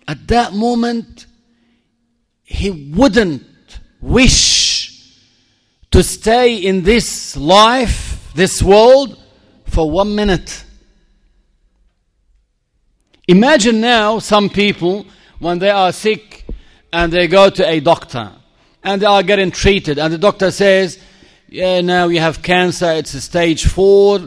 At 0.08 0.26
that 0.28 0.54
moment, 0.54 1.26
he 2.42 2.70
wouldn't 2.70 3.44
wish 4.00 5.14
to 5.90 6.02
stay 6.02 6.56
in 6.56 6.84
this 6.84 7.36
life, 7.36 8.32
this 8.34 8.62
world, 8.62 9.22
for 9.66 9.90
one 9.90 10.14
minute. 10.14 10.64
Imagine 13.28 13.82
now 13.82 14.20
some 14.20 14.48
people, 14.48 15.04
when 15.38 15.58
they 15.58 15.68
are 15.68 15.92
sick 15.92 16.46
and 16.94 17.12
they 17.12 17.28
go 17.28 17.50
to 17.50 17.68
a 17.68 17.78
doctor 17.80 18.32
and 18.82 19.02
they 19.02 19.06
are 19.06 19.22
getting 19.22 19.50
treated, 19.50 19.98
and 19.98 20.14
the 20.14 20.18
doctor 20.18 20.50
says, 20.50 20.98
Yeah, 21.52 21.80
now 21.80 22.06
you 22.06 22.20
have 22.20 22.42
cancer, 22.42 22.92
it's 22.92 23.12
a 23.14 23.20
stage 23.20 23.66
four, 23.66 24.20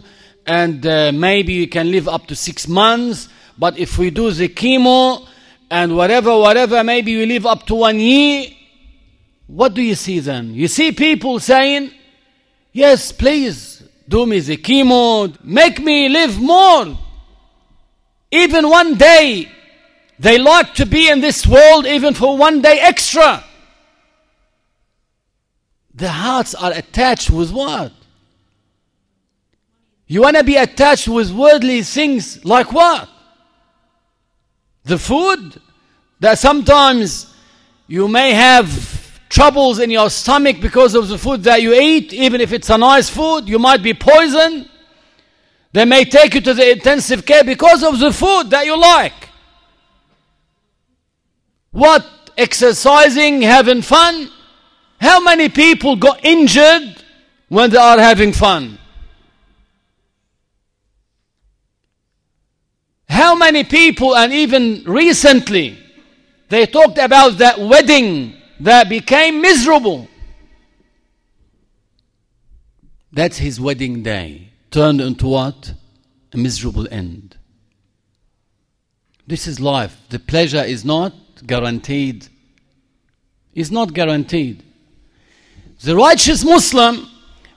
and 0.45 0.85
uh, 0.85 1.13
maybe 1.13 1.53
you 1.53 1.69
can 1.69 1.89
live 1.89 2.09
up 2.09 2.27
to 2.27 2.35
six 2.35 2.67
months, 2.67 3.29
but 3.57 3.77
if 3.77 3.97
we 3.97 4.09
do 4.09 4.29
the 4.29 4.49
chemo, 4.49 5.25
and 5.71 5.95
whatever, 5.95 6.37
whatever, 6.37 6.83
maybe 6.83 7.13
you 7.13 7.25
live 7.25 7.45
up 7.45 7.65
to 7.67 7.75
one 7.75 7.97
year. 7.97 8.47
What 9.47 9.73
do 9.73 9.81
you 9.81 9.95
see 9.95 10.19
then? 10.19 10.53
You 10.53 10.67
see 10.67 10.91
people 10.91 11.39
saying, 11.39 11.91
Yes, 12.73 13.13
please, 13.13 13.81
do 14.09 14.25
me 14.25 14.41
the 14.41 14.57
chemo, 14.57 15.33
make 15.45 15.79
me 15.79 16.09
live 16.09 16.37
more. 16.41 16.97
Even 18.31 18.69
one 18.69 18.95
day. 18.95 19.49
They 20.19 20.37
like 20.39 20.73
to 20.75 20.85
be 20.85 21.09
in 21.09 21.21
this 21.21 21.47
world 21.47 21.85
even 21.85 22.13
for 22.13 22.37
one 22.37 22.61
day 22.61 22.79
extra. 22.81 23.43
The 25.93 26.09
hearts 26.09 26.55
are 26.55 26.71
attached 26.71 27.29
with 27.29 27.51
what? 27.51 27.91
You 30.07 30.21
want 30.21 30.37
to 30.37 30.43
be 30.43 30.55
attached 30.55 31.07
with 31.07 31.31
worldly 31.31 31.81
things 31.83 32.43
like 32.43 32.71
what? 32.71 33.09
The 34.83 34.97
food 34.97 35.59
that 36.19 36.39
sometimes 36.39 37.33
you 37.87 38.07
may 38.07 38.33
have 38.33 39.01
troubles 39.29 39.79
in 39.79 39.89
your 39.89 40.09
stomach 40.09 40.61
because 40.61 40.93
of 40.93 41.07
the 41.07 41.17
food 41.17 41.43
that 41.43 41.61
you 41.61 41.73
eat, 41.73 42.13
even 42.13 42.41
if 42.41 42.53
it's 42.53 42.69
a 42.69 42.77
nice 42.77 43.09
food, 43.09 43.47
you 43.47 43.57
might 43.59 43.81
be 43.81 43.93
poisoned. 43.93 44.69
They 45.71 45.85
may 45.85 46.05
take 46.05 46.35
you 46.35 46.41
to 46.41 46.53
the 46.53 46.71
intensive 46.71 47.25
care 47.25 47.43
because 47.43 47.83
of 47.83 47.97
the 47.99 48.11
food 48.13 48.51
that 48.51 48.65
you 48.65 48.79
like. 48.79 49.29
What? 51.71 52.05
Exercising, 52.37 53.41
having 53.41 53.81
fun? 53.81 54.29
How 55.03 55.19
many 55.19 55.49
people 55.49 55.97
got 55.97 56.23
injured 56.23 57.03
when 57.49 57.69
they 57.71 57.77
are 57.77 57.99
having 57.99 58.31
fun? 58.31 58.79
How 63.09 63.35
many 63.35 63.65
people, 63.65 64.15
and 64.15 64.31
even 64.31 64.85
recently, 64.85 65.77
they 66.47 66.65
talked 66.65 66.97
about 66.99 67.37
that 67.39 67.59
wedding 67.59 68.33
that 68.61 68.87
became 68.87 69.41
miserable. 69.41 70.07
That's 73.11 73.39
his 73.39 73.59
wedding 73.59 74.03
day, 74.03 74.53
turned 74.71 75.01
into 75.01 75.27
what? 75.27 75.73
A 76.31 76.37
miserable 76.37 76.87
end. 76.89 77.35
This 79.27 79.47
is 79.47 79.59
life. 79.59 79.97
The 80.07 80.19
pleasure 80.19 80.63
is 80.63 80.85
not 80.85 81.13
guaranteed. 81.45 82.29
Is 83.53 83.69
not 83.69 83.93
guaranteed. 83.93 84.63
The 85.83 85.97
righteous 85.97 86.45
Muslim, 86.45 87.09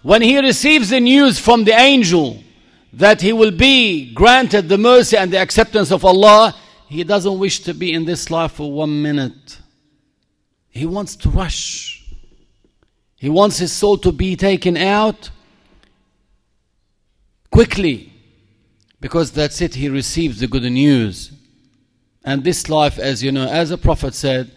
when 0.03 0.21
he 0.21 0.37
receives 0.41 0.91
the 0.91 0.99
news 0.99 1.39
from 1.39 1.62
the 1.62 1.73
angel 1.73 2.43
that 2.93 3.21
he 3.21 3.33
will 3.33 3.53
be 3.53 4.12
granted 4.15 4.69
the 4.69 4.79
mercy 4.79 5.17
and 5.17 5.33
the 5.33 5.39
acceptance 5.39 5.93
of 5.93 6.05
Allah, 6.05 6.57
he 6.89 7.05
doesn't 7.05 7.39
wish 7.39 7.61
to 7.61 7.73
be 7.73 7.93
in 7.93 8.05
this 8.05 8.29
life 8.29 8.53
for 8.53 8.73
one 8.73 9.01
minute. 9.01 9.59
He 10.71 10.87
wants 10.87 11.15
to 11.17 11.31
rush. 11.31 12.05
He 13.15 13.29
wants 13.29 13.59
his 13.59 13.71
soul 13.71 13.97
to 13.99 14.11
be 14.11 14.35
taken 14.35 14.77
out 14.77 15.31
quickly 17.53 18.12
because 19.01 19.31
that's 19.31 19.61
it, 19.61 19.77
he 19.77 19.89
receives 19.89 20.41
the 20.41 20.49
good 20.49 20.65
news. 20.65 21.31
And 22.25 22.43
this 22.43 22.69
life, 22.69 22.99
as 22.99 23.23
you 23.23 23.31
know, 23.31 23.47
as 23.47 23.71
the 23.71 23.79
Prophet 23.79 24.15
said, 24.15 24.51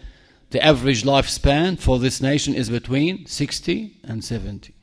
the 0.50 0.64
average 0.64 1.04
lifespan 1.04 1.78
for 1.78 1.98
this 1.98 2.20
nation 2.20 2.54
is 2.54 2.68
between 2.68 3.26
60 3.26 3.96
and 4.04 4.24
70. 4.24 4.74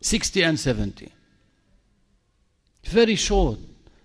60 0.00 0.42
and 0.42 0.58
70. 0.58 1.12
Very 2.84 3.16
short. 3.16 3.58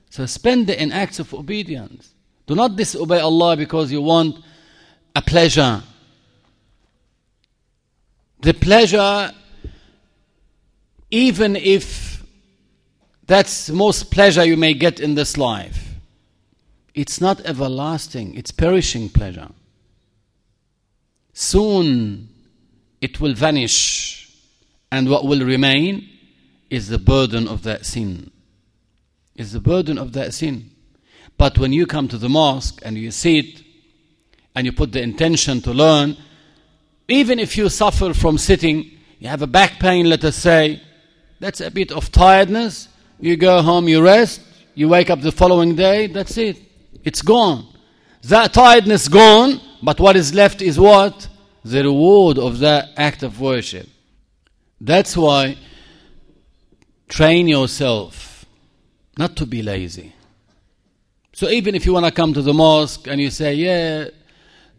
So 0.09 0.25
spend 0.25 0.69
it 0.69 0.79
in 0.79 0.91
acts 0.91 1.19
of 1.19 1.33
obedience. 1.33 2.13
Do 2.47 2.55
not 2.55 2.75
disobey 2.75 3.19
Allah 3.19 3.55
because 3.55 3.91
you 3.91 4.01
want 4.01 4.43
a 5.15 5.21
pleasure. 5.21 5.83
The 8.41 8.53
pleasure, 8.53 9.31
even 11.09 11.55
if 11.55 12.23
that's 13.25 13.67
the 13.67 13.73
most 13.73 14.11
pleasure 14.11 14.43
you 14.43 14.57
may 14.57 14.73
get 14.73 14.99
in 14.99 15.15
this 15.15 15.37
life, 15.37 15.95
it's 16.93 17.21
not 17.21 17.39
everlasting, 17.41 18.35
it's 18.35 18.51
perishing 18.51 19.09
pleasure. 19.09 19.49
Soon 21.33 22.29
it 23.01 23.19
will 23.19 23.33
vanish, 23.33 24.31
and 24.91 25.09
what 25.09 25.25
will 25.25 25.43
remain 25.43 26.07
is 26.69 26.87
the 26.87 26.99
burden 26.99 27.47
of 27.47 27.63
that 27.63 27.85
sin. 27.85 28.31
Is 29.35 29.51
the 29.51 29.59
burden 29.59 29.97
of 29.97 30.13
that 30.13 30.33
sin. 30.33 30.69
But 31.37 31.57
when 31.57 31.73
you 31.73 31.87
come 31.87 32.07
to 32.09 32.17
the 32.17 32.29
mosque 32.29 32.81
and 32.85 32.97
you 32.97 33.09
sit 33.09 33.63
and 34.55 34.65
you 34.65 34.71
put 34.71 34.91
the 34.91 35.01
intention 35.01 35.61
to 35.61 35.71
learn, 35.73 36.15
even 37.07 37.39
if 37.39 37.57
you 37.57 37.69
suffer 37.69 38.13
from 38.13 38.37
sitting, 38.37 38.91
you 39.19 39.27
have 39.27 39.41
a 39.41 39.47
back 39.47 39.79
pain, 39.79 40.07
let 40.07 40.23
us 40.23 40.35
say, 40.35 40.81
that's 41.39 41.61
a 41.61 41.71
bit 41.71 41.91
of 41.91 42.11
tiredness. 42.11 42.87
You 43.19 43.35
go 43.37 43.61
home, 43.61 43.87
you 43.87 44.03
rest, 44.03 44.41
you 44.75 44.87
wake 44.87 45.09
up 45.09 45.21
the 45.21 45.31
following 45.31 45.75
day, 45.75 46.07
that's 46.07 46.37
it. 46.37 46.57
It's 47.03 47.21
gone. 47.21 47.67
That 48.23 48.53
tiredness 48.53 49.07
gone, 49.07 49.59
but 49.83 49.99
what 49.99 50.15
is 50.15 50.33
left 50.33 50.61
is 50.61 50.79
what? 50.79 51.27
The 51.65 51.83
reward 51.83 52.39
of 52.39 52.59
that 52.59 52.89
act 52.95 53.21
of 53.21 53.41
worship. 53.41 53.87
That's 54.79 55.15
why 55.17 55.57
train 57.09 57.47
yourself 57.47 58.45
not 59.17 59.35
to 59.35 59.45
be 59.45 59.61
lazy. 59.61 60.13
So 61.33 61.49
even 61.49 61.75
if 61.75 61.85
you 61.85 61.93
want 61.93 62.05
to 62.05 62.11
come 62.11 62.33
to 62.33 62.41
the 62.41 62.53
mosque 62.53 63.07
and 63.07 63.19
you 63.19 63.29
say, 63.29 63.55
yeah, 63.55 64.07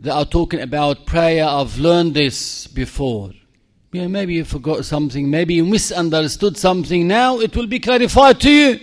they 0.01 0.11
are 0.11 0.25
talking 0.25 0.61
about 0.61 1.05
prayer, 1.05 1.45
I've 1.45 1.79
learned 1.79 2.15
this 2.15 2.67
before. 2.67 3.33
Yeah, 3.93 4.07
maybe 4.07 4.35
you 4.35 4.45
forgot 4.45 4.85
something, 4.85 5.31
maybe 5.31 5.55
you 5.55 5.65
misunderstood 5.67 6.57
something. 6.57 7.07
Now 7.07 7.41
it 7.41 7.55
will 7.55 7.67
be 7.67 7.79
clarified 7.79 8.41
to 8.41 8.51
you. 8.51 8.81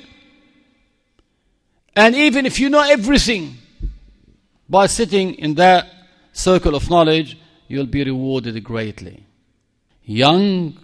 And 1.96 2.16
even 2.16 2.46
if 2.46 2.60
you 2.60 2.70
know 2.70 2.82
everything, 2.82 3.58
by 4.70 4.86
sitting 4.86 5.34
in 5.36 5.56
that 5.56 6.01
circle 6.32 6.76
of 6.76 6.90
knowledge, 6.90 7.38
you'll 7.68 7.86
be 7.86 8.04
rewarded 8.04 8.64
greatly. 8.64 9.26
Young 10.04 10.78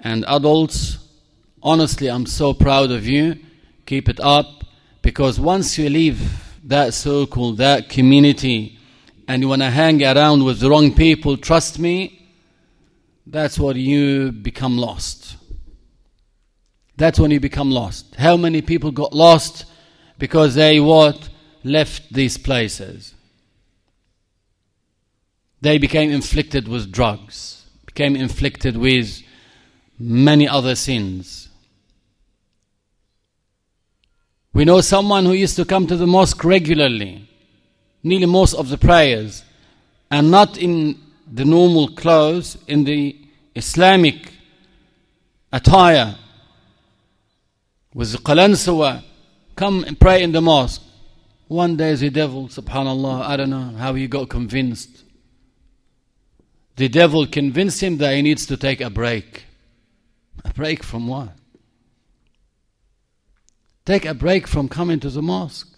and 0.00 0.24
adults, 0.28 0.98
honestly, 1.62 2.08
I'm 2.08 2.26
so 2.26 2.54
proud 2.54 2.90
of 2.90 3.06
you. 3.06 3.38
Keep 3.86 4.08
it 4.08 4.20
up 4.20 4.64
because 5.02 5.38
once 5.38 5.78
you 5.78 5.88
leave 5.88 6.20
that 6.64 6.94
circle, 6.94 7.52
that 7.54 7.88
community, 7.88 8.78
and 9.28 9.42
you 9.42 9.48
want 9.48 9.62
to 9.62 9.70
hang 9.70 10.02
around 10.02 10.44
with 10.44 10.60
the 10.60 10.68
wrong 10.68 10.94
people, 10.94 11.36
trust 11.36 11.78
me, 11.78 12.28
that's 13.26 13.58
when 13.58 13.76
you 13.76 14.32
become 14.32 14.76
lost. 14.76 15.36
That's 16.96 17.18
when 17.18 17.30
you 17.30 17.40
become 17.40 17.70
lost. 17.70 18.14
How 18.16 18.36
many 18.36 18.62
people 18.62 18.90
got 18.90 19.12
lost 19.12 19.64
because 20.18 20.54
they 20.54 20.78
what? 20.80 21.28
Left 21.64 22.12
these 22.12 22.36
places. 22.36 23.14
They 25.64 25.78
became 25.78 26.10
inflicted 26.10 26.68
with 26.68 26.92
drugs, 26.92 27.64
became 27.86 28.16
inflicted 28.16 28.76
with 28.76 29.22
many 29.98 30.46
other 30.46 30.74
sins. 30.74 31.48
We 34.52 34.66
know 34.66 34.82
someone 34.82 35.24
who 35.24 35.32
used 35.32 35.56
to 35.56 35.64
come 35.64 35.86
to 35.86 35.96
the 35.96 36.06
mosque 36.06 36.44
regularly, 36.44 37.30
nearly 38.02 38.26
most 38.26 38.52
of 38.52 38.68
the 38.68 38.76
prayers, 38.76 39.42
and 40.10 40.30
not 40.30 40.58
in 40.58 41.00
the 41.32 41.46
normal 41.46 41.88
clothes, 41.88 42.58
in 42.66 42.84
the 42.84 43.16
Islamic 43.54 44.32
attire, 45.50 46.16
with 47.94 48.12
the 48.12 48.18
qalansawa, 48.18 49.02
come 49.56 49.82
and 49.84 49.98
pray 49.98 50.22
in 50.22 50.32
the 50.32 50.42
mosque. 50.42 50.82
One 51.48 51.78
day 51.78 51.94
the 51.94 52.10
devil, 52.10 52.48
subhanallah, 52.48 53.22
I 53.22 53.38
don't 53.38 53.48
know 53.48 53.74
how 53.78 53.94
he 53.94 54.06
got 54.06 54.28
convinced. 54.28 55.03
The 56.76 56.88
devil 56.88 57.26
convinced 57.26 57.82
him 57.82 57.98
that 57.98 58.14
he 58.14 58.22
needs 58.22 58.46
to 58.46 58.56
take 58.56 58.80
a 58.80 58.90
break. 58.90 59.44
A 60.44 60.52
break 60.52 60.82
from 60.82 61.06
what? 61.06 61.30
Take 63.84 64.04
a 64.04 64.14
break 64.14 64.46
from 64.46 64.68
coming 64.68 64.98
to 65.00 65.10
the 65.10 65.22
mosque. 65.22 65.70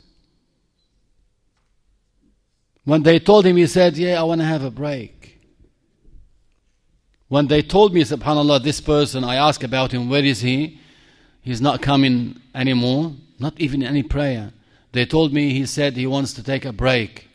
When 2.85 3.02
they 3.02 3.18
told 3.18 3.44
him, 3.44 3.56
he 3.56 3.66
said, 3.66 3.96
Yeah, 3.96 4.20
I 4.20 4.22
want 4.22 4.40
to 4.40 4.46
have 4.46 4.62
a 4.62 4.70
break. 4.70 5.40
When 7.28 7.48
they 7.48 7.62
told 7.62 7.92
me, 7.92 8.04
subhanAllah, 8.04 8.62
this 8.62 8.80
person, 8.80 9.24
I 9.24 9.35
asked 9.35 9.64
about 9.64 9.92
him, 9.92 10.09
where 10.09 10.24
is 10.24 10.42
he? 10.42 10.80
He's 11.42 11.61
not 11.61 11.82
coming 11.82 12.40
anymore, 12.54 13.12
not 13.40 13.54
even 13.59 13.82
any 13.82 14.04
prayer. 14.04 14.52
They 14.92 15.06
told 15.06 15.32
me, 15.32 15.52
he 15.52 15.66
said 15.66 15.96
he 15.96 16.06
wants 16.06 16.32
to 16.35 16.42
take 16.42 16.64
a 16.64 16.72
break. 16.72 17.28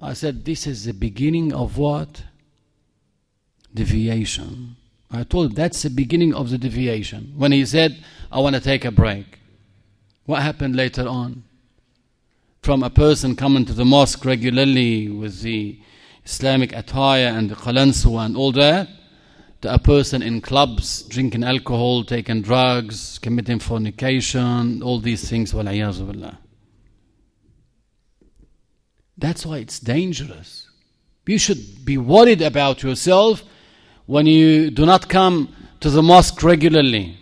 I 0.00 0.14
said, 0.14 0.44
This 0.44 0.66
is 0.66 0.84
the 0.84 0.94
beginning 0.94 1.52
of 1.52 1.76
what? 1.76 2.24
Deviation. 3.74 4.76
I 5.10 5.24
told 5.24 5.50
him, 5.50 5.54
That's 5.54 5.82
the 5.82 5.90
beginning 5.90 6.34
of 6.34 6.50
the 6.50 6.58
deviation. 6.58 7.32
When 7.36 7.52
he 7.52 7.64
said, 7.64 8.02
I 8.30 8.40
want 8.40 8.56
to 8.56 8.60
take 8.60 8.84
a 8.84 8.90
break. 8.90 9.38
What 10.26 10.42
happened 10.42 10.76
later 10.76 11.08
on? 11.08 11.44
From 12.62 12.82
a 12.82 12.90
person 12.90 13.36
coming 13.36 13.64
to 13.64 13.72
the 13.72 13.84
mosque 13.84 14.24
regularly 14.24 15.08
with 15.08 15.40
the 15.40 15.80
Islamic 16.24 16.74
attire 16.74 17.28
and 17.28 17.50
the 17.50 17.54
qalansu 17.54 18.22
and 18.22 18.36
all 18.36 18.52
that, 18.52 18.88
to 19.62 19.72
a 19.72 19.78
person 19.78 20.22
in 20.22 20.40
clubs 20.40 21.02
drinking 21.02 21.44
alcohol, 21.44 22.04
taking 22.04 22.42
drugs, 22.42 23.18
committing 23.18 23.58
fornication, 23.58 24.82
all 24.82 25.00
these 25.00 25.28
things. 25.28 25.52
Billah. 25.52 26.38
That's 29.16 29.44
why 29.46 29.58
it's 29.58 29.80
dangerous. 29.80 30.68
You 31.26 31.38
should 31.38 31.84
be 31.84 31.98
worried 31.98 32.40
about 32.40 32.82
yourself 32.82 33.42
when 34.08 34.24
you 34.24 34.70
do 34.70 34.86
not 34.86 35.06
come 35.06 35.54
to 35.80 35.90
the 35.90 36.02
mosque 36.02 36.42
regularly. 36.42 37.14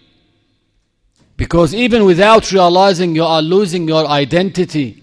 Because 1.37 1.75
even 1.75 2.05
without 2.05 2.53
realizing, 2.53 3.17
you 3.17 3.25
are 3.25 3.43
losing 3.43 3.89
your 3.89 4.07
identity. 4.07 5.03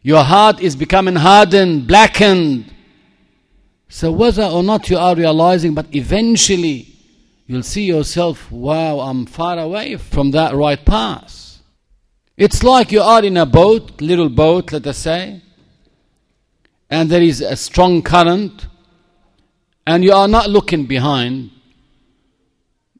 Your 0.00 0.24
heart 0.24 0.58
is 0.60 0.74
becoming 0.74 1.16
hardened, 1.16 1.86
blackened. 1.86 2.72
So, 3.90 4.10
whether 4.10 4.44
or 4.44 4.62
not 4.62 4.88
you 4.88 4.96
are 4.96 5.14
realizing, 5.14 5.74
but 5.74 5.94
eventually 5.94 6.96
you'll 7.46 7.62
see 7.62 7.84
yourself, 7.84 8.50
wow, 8.50 9.00
I'm 9.00 9.26
far 9.26 9.58
away 9.58 9.96
from 9.98 10.30
that 10.30 10.54
right 10.54 10.82
path. 10.82 11.58
It's 12.38 12.62
like 12.62 12.90
you 12.90 13.02
are 13.02 13.22
in 13.22 13.36
a 13.36 13.44
boat, 13.44 14.00
little 14.00 14.30
boat, 14.30 14.72
let 14.72 14.86
us 14.86 14.96
say, 14.96 15.42
and 16.88 17.10
there 17.10 17.22
is 17.22 17.42
a 17.42 17.54
strong 17.54 18.00
current, 18.00 18.66
and 19.86 20.04
you 20.04 20.12
are 20.12 20.28
not 20.28 20.48
looking 20.48 20.86
behind, 20.86 21.50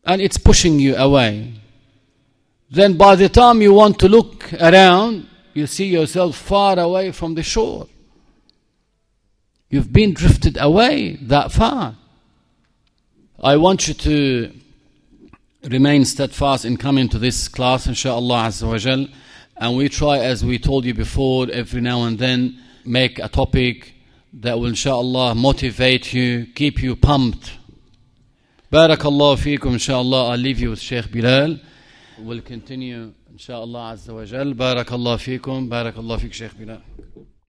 and 0.05 0.21
it's 0.21 0.39
pushing 0.39 0.79
you 0.79 0.97
away. 0.97 1.55
Then, 2.71 2.97
by 2.97 3.17
the 3.17 3.29
time 3.29 3.63
you 3.63 3.73
want 3.73 3.99
to 4.01 4.09
look 4.09 4.53
around, 4.55 5.29
you 5.55 5.67
see 5.67 5.87
yourself 5.87 6.37
far 6.37 6.79
away 6.79 7.13
from 7.13 7.35
the 7.35 7.43
shore. 7.43 7.87
You've 9.69 9.93
been 9.93 10.15
drifted 10.15 10.57
away 10.61 11.17
that 11.23 11.53
far. 11.53 11.97
I 13.43 13.57
want 13.57 13.89
you 13.89 13.95
to 13.95 14.53
remain 15.65 16.05
steadfast 16.05 16.65
in 16.65 16.77
coming 16.77 17.09
to 17.11 17.19
this 17.19 17.49
class, 17.49 17.87
inshallah. 17.87 18.53
And 19.57 19.77
we 19.77 19.89
try, 19.89 20.19
as 20.19 20.45
we 20.45 20.59
told 20.59 20.85
you 20.85 20.95
before, 20.95 21.47
every 21.53 21.81
now 21.81 22.05
and 22.05 22.19
then, 22.19 22.59
make 22.85 23.19
a 23.19 23.29
topic 23.29 23.95
that 24.35 24.59
will, 24.59 24.67
inshallah, 24.67 25.35
motivate 25.35 26.13
you, 26.13 26.47
keep 26.55 26.83
you 26.83 26.97
pumped. 26.97 27.53
Barakallah 28.73 29.37
fikum, 29.37 29.75
inshallah. 29.75 30.31
I'll 30.31 30.39
leave 30.39 30.59
you 30.59 30.71
with 30.71 30.81
Sheikh 30.81 31.13
Bilal. 31.13 31.61
We'll 32.19 32.41
continue, 32.41 33.13
inshallah 33.31 33.93
azza 33.95 34.15
wa 34.15 34.25
jal. 34.25 34.55
Barakallah 34.55 35.19
fikum. 35.19 35.69
Barakallah 35.69 36.19
fik, 36.19 36.33
Sheikh 36.33 36.59
Bilal. 36.59 36.81